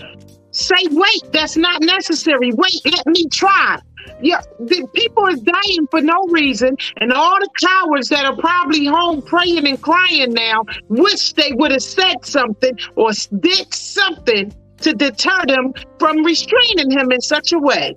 Say, 0.51 0.87
wait, 0.91 1.31
that's 1.31 1.57
not 1.57 1.81
necessary. 1.81 2.51
Wait, 2.51 2.81
let 2.85 3.07
me 3.07 3.27
try. 3.29 3.79
Yeah, 4.21 4.41
the 4.59 4.87
people 4.93 5.23
are 5.23 5.35
dying 5.35 5.87
for 5.89 6.01
no 6.01 6.17
reason, 6.29 6.75
and 6.97 7.11
all 7.13 7.39
the 7.39 7.49
cowards 7.59 8.09
that 8.09 8.25
are 8.25 8.35
probably 8.35 8.85
home 8.85 9.21
praying 9.21 9.67
and 9.67 9.81
crying 9.81 10.33
now 10.33 10.63
wish 10.89 11.33
they 11.33 11.51
would 11.53 11.71
have 11.71 11.83
said 11.83 12.23
something 12.23 12.77
or 12.95 13.11
did 13.39 13.73
something 13.73 14.53
to 14.81 14.93
deter 14.93 15.45
them 15.47 15.73
from 15.99 16.23
restraining 16.23 16.91
him 16.91 17.11
in 17.11 17.21
such 17.21 17.53
a 17.53 17.59
way. 17.59 17.95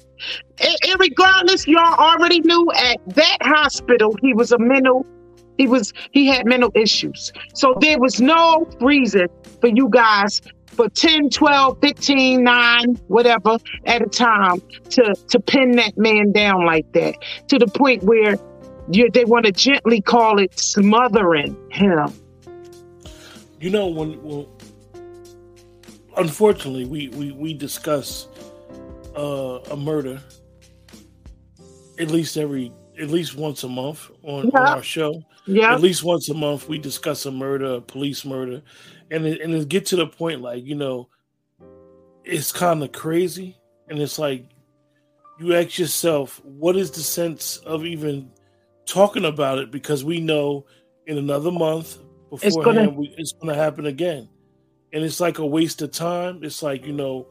And, 0.60 1.00
regardless, 1.00 1.66
y'all 1.66 1.98
already 1.98 2.40
knew 2.40 2.70
at 2.72 2.98
that 3.14 3.38
hospital 3.42 4.14
he 4.20 4.34
was 4.34 4.52
a 4.52 4.58
mental 4.58 5.06
he 5.56 5.68
was 5.68 5.92
he 6.10 6.26
had 6.26 6.46
mental 6.46 6.72
issues. 6.74 7.32
So 7.54 7.76
there 7.80 7.98
was 7.98 8.20
no 8.20 8.68
reason 8.80 9.28
for 9.60 9.68
you 9.68 9.88
guys 9.88 10.40
for 10.74 10.88
10, 10.88 11.30
12, 11.30 11.78
15, 11.80 12.42
9, 12.42 12.94
whatever 13.08 13.58
at 13.86 14.02
a 14.02 14.06
time 14.06 14.60
to, 14.90 15.14
to 15.28 15.40
pin 15.40 15.72
that 15.72 15.96
man 15.96 16.32
down 16.32 16.64
like 16.66 16.90
that 16.92 17.14
to 17.48 17.58
the 17.58 17.66
point 17.66 18.02
where 18.02 18.36
you, 18.90 19.10
they 19.10 19.24
want 19.24 19.46
to 19.46 19.52
gently 19.52 20.00
call 20.00 20.38
it 20.38 20.58
smothering 20.58 21.56
him. 21.70 22.12
You 23.60 23.70
know, 23.70 23.86
when, 23.88 24.22
when 24.22 24.46
unfortunately, 26.16 26.84
we, 26.84 27.08
we, 27.08 27.32
we 27.32 27.54
discuss 27.54 28.28
uh, 29.16 29.60
a 29.70 29.76
murder 29.76 30.20
at 31.98 32.10
least 32.10 32.36
every 32.36 32.72
at 33.00 33.10
least 33.10 33.36
once 33.36 33.64
a 33.64 33.68
month 33.68 34.10
on, 34.22 34.46
on 34.50 34.56
our 34.56 34.82
show. 34.82 35.22
Yeah. 35.46 35.74
At 35.74 35.80
least 35.80 36.04
once 36.04 36.28
a 36.28 36.34
month, 36.34 36.68
we 36.68 36.78
discuss 36.78 37.26
a 37.26 37.30
murder, 37.30 37.74
a 37.74 37.80
police 37.80 38.24
murder, 38.24 38.62
and 39.14 39.26
it, 39.26 39.40
and 39.40 39.54
it 39.54 39.68
get 39.68 39.86
to 39.86 39.96
the 39.96 40.06
point 40.06 40.40
like 40.40 40.64
you 40.64 40.74
know, 40.74 41.08
it's 42.24 42.52
kind 42.52 42.82
of 42.82 42.92
crazy, 42.92 43.56
and 43.88 43.98
it's 44.00 44.18
like 44.18 44.46
you 45.38 45.54
ask 45.54 45.78
yourself, 45.78 46.40
what 46.44 46.76
is 46.76 46.90
the 46.90 47.00
sense 47.00 47.56
of 47.58 47.84
even 47.84 48.30
talking 48.86 49.24
about 49.24 49.58
it? 49.58 49.70
Because 49.70 50.04
we 50.04 50.20
know 50.20 50.66
in 51.06 51.18
another 51.18 51.50
month 51.50 51.98
It's 52.32 52.56
beforehand, 52.56 52.86
gonna- 52.88 52.98
we, 52.98 53.14
it's 53.18 53.32
going 53.32 53.54
to 53.54 53.60
happen 53.60 53.86
again, 53.86 54.28
and 54.92 55.04
it's 55.04 55.20
like 55.20 55.38
a 55.38 55.46
waste 55.46 55.82
of 55.82 55.92
time. 55.92 56.42
It's 56.42 56.62
like 56.62 56.86
you 56.86 56.92
know, 56.92 57.26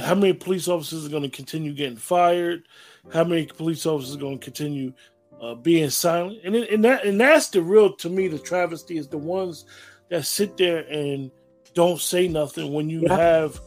how 0.00 0.14
many 0.14 0.32
police 0.32 0.68
officers 0.68 1.06
are 1.06 1.10
going 1.10 1.22
to 1.22 1.28
continue 1.30 1.72
getting 1.74 1.96
fired? 1.96 2.64
How 3.12 3.24
many 3.24 3.46
police 3.46 3.86
officers 3.86 4.16
are 4.16 4.20
going 4.20 4.38
to 4.38 4.44
continue 4.44 4.92
uh, 5.40 5.54
being 5.54 5.90
silent? 5.90 6.40
And 6.44 6.54
and 6.56 6.84
that 6.84 7.04
and 7.06 7.20
that's 7.20 7.48
the 7.48 7.62
real 7.62 7.94
to 7.96 8.10
me 8.10 8.28
the 8.28 8.38
travesty 8.38 8.98
is 8.98 9.08
the 9.08 9.18
ones 9.18 9.64
that 10.10 10.24
sit 10.24 10.56
there 10.56 10.86
and 10.90 11.30
don't 11.74 12.00
say 12.00 12.28
nothing 12.28 12.72
when 12.72 12.88
you 12.88 13.02
Yeah. 13.02 13.16
have 13.16 13.60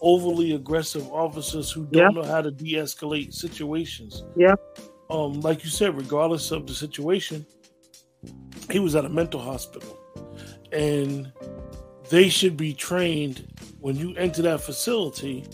overly 0.00 0.52
aggressive 0.52 1.06
officers 1.12 1.70
who 1.70 1.86
don't 1.86 2.14
know 2.14 2.22
how 2.22 2.42
to 2.42 2.50
de-escalate 2.50 3.32
situations. 3.32 4.24
Yeah. 4.36 4.54
Um, 5.10 5.40
like 5.40 5.64
you 5.64 5.70
said, 5.70 5.96
regardless 5.96 6.50
of 6.50 6.66
the 6.66 6.74
situation, 6.74 7.46
he 8.70 8.78
was 8.78 8.94
at 8.94 9.04
a 9.04 9.08
mental 9.08 9.40
hospital, 9.40 9.96
and 10.72 11.32
they 12.10 12.28
should 12.28 12.56
be 12.56 12.74
trained 12.74 13.46
when 13.80 13.96
you 13.96 14.14
enter 14.16 14.42
that 14.42 14.60
facility 14.60 15.44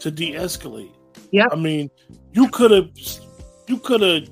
to 0.00 0.10
de-escalate. 0.10 0.92
Yeah. 1.30 1.46
I 1.50 1.56
mean, 1.56 1.90
you 2.32 2.48
could 2.48 2.70
have 2.72 2.90
you 3.68 3.78
could 3.78 4.00
have 4.00 4.28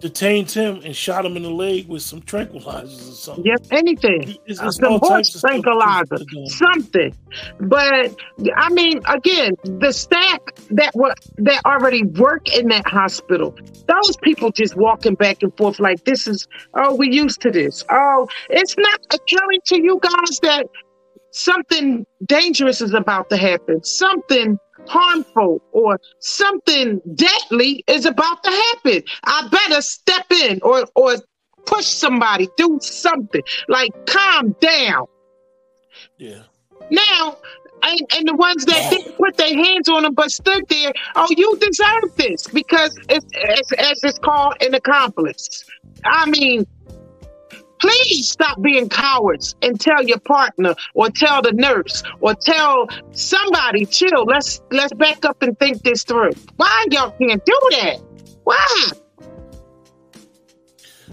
detained 0.00 0.50
him 0.50 0.80
and 0.84 0.94
shot 0.94 1.24
him 1.24 1.36
in 1.36 1.42
the 1.42 1.50
leg 1.50 1.88
with 1.88 2.02
some 2.02 2.20
tranquilizers 2.22 3.10
or 3.10 3.14
something. 3.14 3.44
Yeah. 3.44 3.56
Anything. 3.70 4.36
It's, 4.46 4.60
Uh, 4.60 4.66
it's 4.66 4.76
some 4.76 4.98
horse 4.98 5.08
types 5.08 5.34
of 5.34 5.38
stuff 5.40 5.50
tranquilizer, 5.50 6.18
something. 6.46 7.14
But 7.60 8.16
I 8.56 8.70
mean, 8.70 9.00
again, 9.06 9.54
the 9.64 9.92
staff 9.92 10.40
that 10.70 10.94
were 10.94 11.14
that 11.38 11.62
already 11.64 12.04
work 12.04 12.48
in 12.56 12.68
that 12.68 12.86
hospital, 12.86 13.56
those 13.86 14.16
people 14.22 14.50
just 14.52 14.76
walking 14.76 15.14
back 15.14 15.42
and 15.42 15.56
forth 15.56 15.80
like 15.80 16.04
this 16.04 16.26
is 16.26 16.46
oh, 16.74 16.94
we 16.94 17.10
used 17.10 17.40
to 17.42 17.50
this. 17.50 17.84
Oh, 17.90 18.28
it's 18.50 18.76
not 18.76 19.00
occurring 19.12 19.60
to 19.66 19.82
you 19.82 20.00
guys 20.02 20.40
that 20.40 20.66
something 21.32 22.06
dangerous 22.26 22.80
is 22.80 22.94
about 22.94 23.30
to 23.30 23.36
happen, 23.36 23.82
something 23.84 24.58
harmful 24.88 25.62
or 25.72 26.00
something 26.20 27.00
deadly 27.14 27.84
is 27.86 28.06
about 28.06 28.42
to 28.44 28.50
happen. 28.50 29.02
I 29.24 29.48
better 29.50 29.80
step 29.82 30.26
in 30.30 30.60
or 30.62 30.86
or 30.94 31.16
push 31.66 31.86
somebody, 31.86 32.48
do 32.56 32.78
something. 32.80 33.42
Like 33.68 33.90
calm 34.06 34.56
down. 34.60 35.06
Yeah. 36.18 36.42
Now, 36.90 37.36
and, 37.82 38.00
and 38.16 38.28
the 38.28 38.34
ones 38.34 38.64
that 38.64 38.90
didn't 38.90 39.16
put 39.16 39.36
their 39.36 39.54
hands 39.54 39.88
on 39.88 40.02
them 40.02 40.14
but 40.14 40.30
stood 40.30 40.64
there, 40.68 40.92
oh, 41.16 41.26
you 41.30 41.56
deserve 41.58 42.16
this 42.16 42.46
because 42.48 42.96
it's 43.08 43.26
as, 43.48 43.72
as 43.78 44.04
it's 44.04 44.18
called 44.18 44.54
an 44.60 44.74
accomplice. 44.74 45.64
I 46.04 46.28
mean, 46.30 46.66
please 47.80 48.30
stop 48.30 48.60
being 48.62 48.88
cowards 48.88 49.54
and 49.62 49.80
tell 49.80 50.02
your 50.02 50.20
partner 50.20 50.74
or 50.94 51.10
tell 51.10 51.42
the 51.42 51.52
nurse 51.52 52.02
or 52.20 52.34
tell 52.34 52.88
somebody, 53.12 53.86
chill. 53.86 54.24
Let's 54.24 54.60
let's 54.70 54.92
back 54.94 55.24
up 55.24 55.42
and 55.42 55.58
think 55.58 55.82
this 55.82 56.04
through. 56.04 56.32
Why 56.56 56.86
y'all 56.90 57.10
can't 57.12 57.44
do 57.44 57.58
that? 57.72 57.98
Why? 58.44 58.90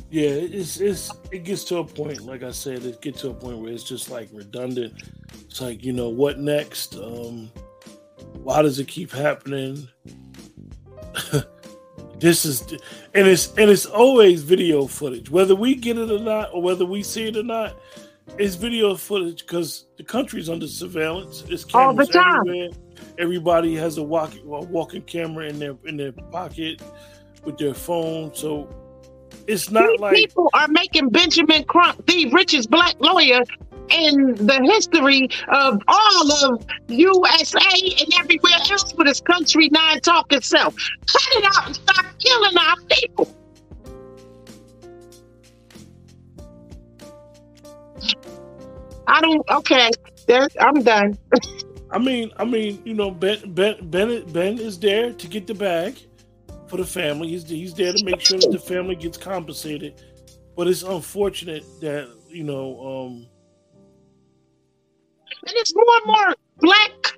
Yeah, 0.10 0.30
it's 0.30 0.80
it's 0.80 1.12
it 1.32 1.44
gets 1.44 1.64
to 1.66 1.78
a 1.78 1.84
point, 1.84 2.22
like 2.22 2.44
I 2.44 2.52
said, 2.52 2.84
it 2.86 3.02
gets 3.02 3.22
to 3.22 3.32
a 3.32 3.34
point 3.34 3.58
where 3.58 3.72
it's 3.72 3.84
just 3.84 4.10
like 4.10 4.30
redundant. 4.32 4.94
It's 5.42 5.62
like, 5.62 5.84
you 5.84 5.94
know, 5.94 6.10
what 6.10 6.40
next? 6.40 6.96
Um 6.96 7.52
why 8.34 8.62
does 8.62 8.80
it 8.80 8.88
keep 8.88 9.12
happening? 9.12 9.88
This 12.20 12.46
is 12.46 12.62
and 13.14 13.28
it's 13.28 13.48
and 13.58 13.70
it's 13.70 13.86
always 13.86 14.44
video 14.44 14.88
footage. 14.88 15.30
Whether 15.30 15.56
we 15.56 15.76
get 15.76 15.98
it 15.98 16.12
or 16.12 16.20
not, 16.20 16.54
or 16.54 16.62
whether 16.62 16.86
we 16.86 17.04
see 17.04 17.28
it 17.28 17.38
or 17.38 17.44
not, 17.44 17.78
it's 18.38 18.56
video 18.56 18.96
footage 18.96 19.46
because 19.46 19.86
the 19.98 20.04
country's 20.04 20.50
under 20.50 20.68
surveillance. 20.68 21.44
It's 21.50 21.66
All 21.74 21.94
the 21.94 22.06
cameras 22.06 22.10
time. 22.10 22.40
everywhere. 22.40 22.70
Everybody 23.18 23.76
has 23.76 23.98
a 23.98 24.04
walking 24.04 24.42
walking 24.46 25.02
camera 25.04 25.48
in 25.48 25.60
their 25.60 25.76
in 25.86 25.98
their 25.98 26.12
pocket 26.12 26.82
with 27.44 27.58
their 27.58 27.74
phone. 27.74 28.34
So 28.34 28.70
it's 29.48 29.70
not 29.70 29.90
These 29.90 30.00
like 30.00 30.16
people 30.16 30.50
are 30.54 30.68
making 30.68 31.10
Benjamin 31.10 31.64
Crump 31.66 32.06
the 32.08 32.28
richest 32.32 32.70
black 32.70 32.96
lawyer 33.00 33.44
in 33.90 34.36
the 34.36 34.62
history 34.64 35.30
of 35.50 35.82
all 35.88 36.32
of 36.46 36.66
USA 36.88 37.96
and 38.00 38.14
everywhere 38.20 38.60
else 38.70 38.92
for 38.92 39.04
this 39.06 39.22
country 39.22 39.70
nine 39.72 40.00
talking 40.02 40.42
self. 40.42 40.76
Cut 41.12 41.22
it 41.34 41.44
out 41.46 41.66
and 41.68 41.76
stop 41.76 42.06
killing 42.20 42.58
our 42.58 42.76
people. 42.90 43.36
I 49.08 49.22
don't. 49.22 49.50
Okay, 49.50 49.92
I'm 50.60 50.82
done. 50.82 51.18
I 51.92 52.00
mean, 52.00 52.32
I 52.38 52.46
mean, 52.46 52.82
you 52.86 52.94
know, 52.94 53.12
Ben 53.12 53.40
Ben 53.54 53.78
Ben 53.90 54.26
Ben 54.32 54.60
is 54.60 54.80
there 54.80 55.14
to 55.14 55.28
get 55.28 55.48
the 55.48 55.54
bag 55.54 55.96
for 56.68 56.78
the 56.78 56.86
family. 56.86 57.30
He's 57.30 57.48
he's 57.48 57.74
there 57.74 57.94
to 57.94 58.06
make 58.06 58.22
sure 58.22 58.40
that 58.40 58.52
the 58.52 58.60
family 58.60 58.96
gets 58.96 59.18
compensated. 59.18 60.02
But 60.56 60.68
it's 60.68 60.84
unfortunate 60.84 61.64
that 61.82 62.10
you 62.30 62.44
know, 62.44 63.08
um, 63.08 63.28
It's 65.56 65.74
more 65.76 65.86
and 66.04 66.06
more 66.08 66.36
black 66.60 67.18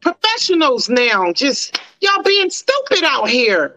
professionals 0.00 0.88
now. 0.88 1.32
Just 1.32 1.80
y'all 2.00 2.22
being 2.22 2.50
stupid 2.50 3.04
out 3.04 3.28
here. 3.28 3.76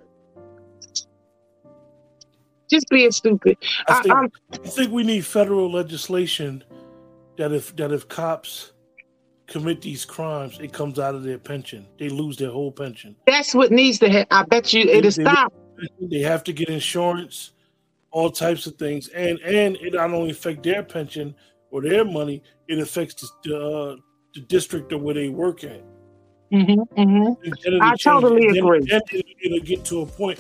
Just 2.70 2.90
being 2.90 3.12
stupid. 3.12 3.58
I 3.88 4.00
I, 4.00 4.02
think 4.02 4.16
I'm, 4.16 4.32
I 4.54 4.58
think 4.58 4.92
we 4.92 5.04
need 5.04 5.26
federal 5.26 5.72
legislation 5.72 6.64
that 7.38 7.52
if 7.52 7.76
that 7.76 7.92
if 7.92 8.08
cops 8.08 8.72
commit 9.48 9.82
these 9.82 10.04
crimes, 10.06 10.58
it 10.60 10.74
comes 10.74 10.98
out 10.98 11.14
of 11.14 11.24
their 11.24 11.38
pension. 11.38 11.86
They 12.00 12.10
lose 12.10 12.38
their 12.38 12.50
whole 12.50 12.72
pension. 12.72 13.16
that's 13.28 13.54
what 13.54 13.72
needs 13.72 14.00
to 14.00 14.10
happen. 14.10 14.28
I 14.32 14.44
bet 14.44 14.74
you 14.74 14.82
it'll 14.82 15.02
They- 15.04 15.10
stop. 15.12 15.54
They 16.00 16.20
have 16.20 16.42
to 16.46 16.54
get 16.54 16.70
insurance, 16.70 17.52
all 18.10 18.32
types 18.32 18.66
of 18.66 18.76
things, 18.78 19.10
and 19.10 19.40
and 19.42 19.76
it 19.76 19.94
not 19.94 20.12
only 20.14 20.32
affect 20.32 20.64
their 20.64 20.82
pension 20.82 21.36
or 21.76 21.82
their 21.82 22.06
money, 22.06 22.42
it 22.70 22.80
affects 22.80 23.30
the 23.44 23.58
uh, 23.58 23.96
the 24.34 24.42
district 24.48 24.94
or 24.94 24.98
where 25.00 25.14
they 25.14 25.28
work 25.30 25.64
at. 25.64 25.82
hmm 26.52 26.60
hmm 26.62 26.76
And 26.96 27.36
then 27.44 27.54
it'll 27.66 27.84
I 27.84 27.90
change. 27.90 28.04
totally 28.04 28.46
And 28.48 28.56
then- 28.56 28.64
agree. 28.64 28.86
Then 28.90 29.02
it'll, 29.12 29.32
it'll 29.44 29.66
get 29.66 29.84
to 29.86 30.02
a 30.02 30.06
point 30.06 30.40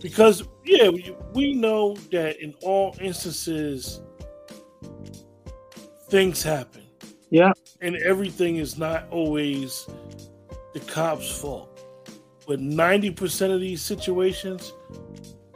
because 0.00 0.42
yeah, 0.64 0.88
we, 0.88 1.14
we 1.34 1.54
know 1.54 1.94
that 2.10 2.40
in 2.42 2.54
all 2.62 2.96
instances 3.00 4.00
things 6.08 6.42
happen. 6.42 6.82
Yeah. 7.30 7.52
and 7.80 7.96
everything 7.96 8.56
is 8.56 8.76
not 8.76 9.08
always 9.10 9.86
the 10.74 10.80
cops' 10.80 11.30
fault. 11.40 11.68
But 12.46 12.60
ninety 12.60 13.10
percent 13.10 13.52
of 13.52 13.60
these 13.60 13.80
situations 13.80 14.72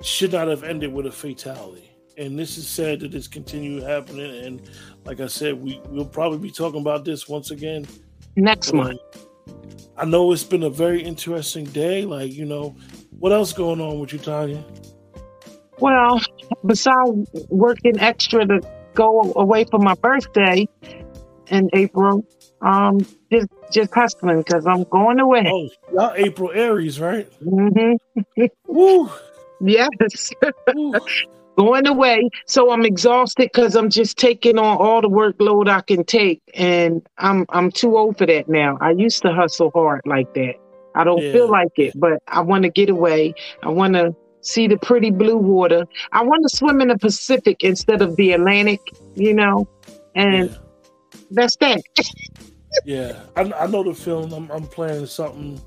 should 0.03 0.33
not 0.33 0.49
have 0.49 0.62
ended 0.65 0.93
with 0.93 1.07
a 1.07 1.12
fatality. 1.12 1.86
And 2.17 2.39
this 2.39 2.57
is 2.57 2.67
sad 2.67 3.01
that 3.01 3.13
this 3.13 3.29
continue 3.29 3.83
happening. 3.83 4.45
And 4.45 4.63
like 5.05 5.21
I 5.21 5.27
said, 5.27 5.63
we 5.63 5.81
will 5.91 6.07
probably 6.07 6.39
be 6.39 6.51
talking 6.51 6.81
about 6.81 7.05
this 7.05 7.29
once 7.29 7.51
again 7.51 7.87
Next 8.37 8.71
um, 8.73 8.79
month. 8.79 9.01
I 9.97 10.05
know 10.05 10.31
it's 10.33 10.45
been 10.45 10.63
a 10.63 10.71
very 10.71 11.03
interesting 11.03 11.65
day. 11.65 12.05
Like, 12.05 12.33
you 12.33 12.45
know, 12.45 12.77
what 13.19 13.33
else 13.33 13.53
going 13.53 13.81
on 13.81 13.99
with 13.99 14.13
you, 14.13 14.19
Tanya? 14.19 14.63
Well, 15.79 16.21
besides 16.65 17.31
working 17.49 17.99
extra 17.99 18.47
to 18.47 18.61
go 18.95 19.33
away 19.37 19.65
for 19.65 19.79
my 19.79 19.95
birthday 19.95 20.69
in 21.49 21.71
April, 21.73 22.27
um, 22.61 22.99
just 23.33 23.49
just 23.73 23.95
hustling 23.95 24.39
because 24.39 24.67
I'm 24.67 24.85
going 24.85 25.19
away. 25.19 25.51
Oh, 25.51 25.69
y'all 25.93 26.13
April 26.17 26.51
Aries, 26.53 27.01
right? 27.01 27.29
Mm-hmm. 27.43 28.45
Woo! 28.67 29.11
Yes, 29.61 30.31
woo. 30.75 30.93
Going 31.57 31.87
away. 31.87 32.29
So 32.47 32.71
I'm 32.71 32.85
exhausted 32.85 33.51
because 33.53 33.75
I'm 33.77 33.90
just 33.90 34.16
taking 34.19 34.59
on 34.59 34.77
all 34.79 35.01
the 35.01 35.09
workload 35.09 35.69
I 35.69 35.81
can 35.83 36.05
take, 36.05 36.42
and 36.55 37.07
I'm 37.19 37.47
I'm 37.51 37.71
too 37.71 37.97
old 37.97 38.19
for 38.19 38.27
that 38.27 38.49
now. 38.49 38.79
I 38.81 38.92
used 38.92 39.23
to 39.23 39.33
hustle 39.33 39.71
hard 39.75 40.03
like 40.07 40.33
that. 40.35 40.55
I 40.95 41.05
don't 41.05 41.23
Yeah. 41.23 41.33
feel 41.33 41.51
like 41.51 41.73
it, 41.77 41.92
but 41.99 42.14
I 42.29 42.40
want 42.40 42.62
to 42.64 42.71
get 42.71 42.88
away. 42.90 43.35
I 43.62 43.69
want 43.71 43.95
to 43.95 44.14
see 44.40 44.66
the 44.69 44.79
pretty 44.79 45.11
blue 45.11 45.37
water. 45.37 45.87
I 46.12 46.23
want 46.23 46.42
to 46.42 46.57
swim 46.57 46.81
in 46.81 46.88
the 46.88 46.99
Pacific 46.99 47.62
instead 47.62 48.01
of 48.03 48.16
the 48.16 48.33
Atlantic, 48.33 48.81
you 49.14 49.35
know, 49.35 49.66
and 50.14 50.51
Yeah. 50.51 50.57
that's 51.31 51.57
that. 51.57 51.81
Yeah, 52.85 53.23
I, 53.37 53.40
I 53.53 53.66
know 53.66 53.83
the 53.83 53.95
film. 53.95 54.33
I'm, 54.33 54.51
I'm 54.51 54.64
planning 54.66 55.07
something. 55.07 55.61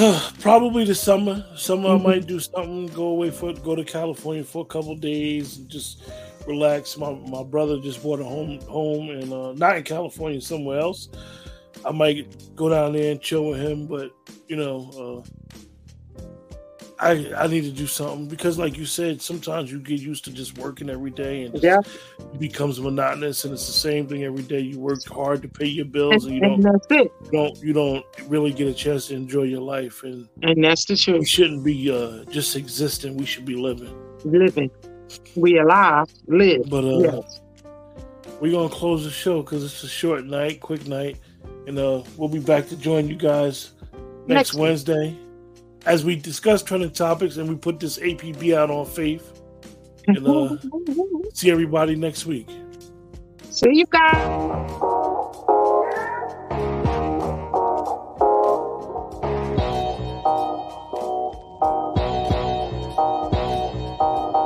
Probably 0.40 0.84
the 0.84 0.94
summer. 0.94 1.44
Summer 1.56 1.90
Mhm. 1.90 2.00
I 2.00 2.02
might 2.02 2.26
do 2.26 2.40
something. 2.40 2.86
Go 2.88 3.08
away 3.08 3.30
for 3.30 3.52
go 3.52 3.74
to 3.74 3.84
California 3.84 4.44
for 4.44 4.62
a 4.62 4.66
couple 4.66 4.94
days 4.96 5.58
and 5.58 5.68
just 5.68 6.02
relax. 6.46 6.96
My 6.96 7.12
my 7.12 7.42
brother 7.42 7.78
just 7.80 8.02
bought 8.02 8.20
a 8.20 8.24
home 8.24 8.60
home 8.62 9.10
and 9.10 9.32
uh, 9.32 9.52
not 9.52 9.76
in 9.76 9.82
California, 9.84 10.40
somewhere 10.40 10.80
else. 10.80 11.08
I 11.84 11.92
might 11.92 12.56
go 12.56 12.68
down 12.70 12.92
there 12.94 13.12
and 13.12 13.20
chill 13.20 13.48
with 13.48 13.60
him, 13.60 13.86
but 13.86 14.10
you 14.48 14.56
know, 14.56 15.24
uh, 15.26 15.28
I 17.00 17.32
I 17.36 17.46
need 17.46 17.64
to 17.64 17.70
do 17.70 17.86
something 17.86 18.26
because, 18.28 18.58
like 18.58 18.76
you 18.76 18.84
said, 18.84 19.22
sometimes 19.22 19.72
you 19.72 19.78
get 19.80 20.00
used 20.00 20.24
to 20.26 20.32
just 20.32 20.58
working 20.58 20.90
every 20.90 21.10
day 21.10 21.44
and 21.44 21.62
Yeah. 21.62 21.78
it 22.34 22.38
becomes 22.38 22.78
monotonous, 22.78 23.44
and 23.44 23.54
it's 23.54 23.66
the 23.66 23.72
same 23.72 24.06
thing 24.06 24.24
every 24.24 24.42
day. 24.42 24.60
You 24.60 24.78
work 24.78 25.02
hard 25.08 25.40
to 25.42 25.48
pay 25.48 25.66
your 25.66 25.86
bills, 25.86 26.26
and 26.26 26.34
you 26.34 26.40
don't 26.42 26.54
and 26.54 26.62
that's 26.64 26.86
it. 26.90 27.10
you 27.24 27.30
don't 27.32 27.62
you 27.62 27.72
don't 27.72 28.04
really 28.28 28.52
get 28.52 28.68
a 28.68 28.74
chance 28.74 29.06
to 29.08 29.14
enjoy 29.14 29.44
your 29.44 29.62
life 29.62 30.02
and 30.02 30.28
And 30.42 30.62
that's 30.62 30.84
the 30.84 30.96
truth. 30.96 31.20
we 31.20 31.24
shouldn't 31.26 31.64
be 31.64 31.90
uh 31.90 32.24
just 32.24 32.54
existing 32.56 33.16
we 33.16 33.24
should 33.24 33.46
be 33.46 33.56
living 33.56 33.94
Living. 34.24 34.70
We 35.36 35.58
alive. 35.58 36.06
Live. 36.26 36.68
but 36.68 36.84
uh 36.84 36.98
Yes. 37.00 37.40
we're 38.40 38.52
gonna 38.52 38.68
close 38.68 39.04
the 39.04 39.10
show 39.10 39.42
because 39.42 39.64
it's 39.64 39.82
a 39.84 39.88
short 39.88 40.24
night 40.26 40.60
quick 40.60 40.86
night 40.86 41.16
and 41.66 41.78
uh 41.78 42.02
we'll 42.16 42.28
be 42.28 42.40
back 42.40 42.68
to 42.68 42.76
join 42.76 43.08
you 43.08 43.16
guys 43.16 43.72
next, 44.26 44.54
Next 44.54 44.54
week. 44.54 44.62
As 45.86 46.04
we 46.04 46.16
discuss 46.16 46.62
trending 46.62 46.90
topics 46.90 47.36
and 47.38 47.48
we 47.48 47.56
put 47.56 47.80
this 47.80 47.98
apb 47.98 48.54
out 48.54 48.70
on 48.70 48.86
faith 48.86 49.40
and 50.08 50.26
uh 50.26 50.56
see 51.34 51.50
everybody 51.50 51.96
next 51.96 52.26
week 52.26 52.48
See 53.50 53.70
you 53.72 53.84
guys. 53.90 54.99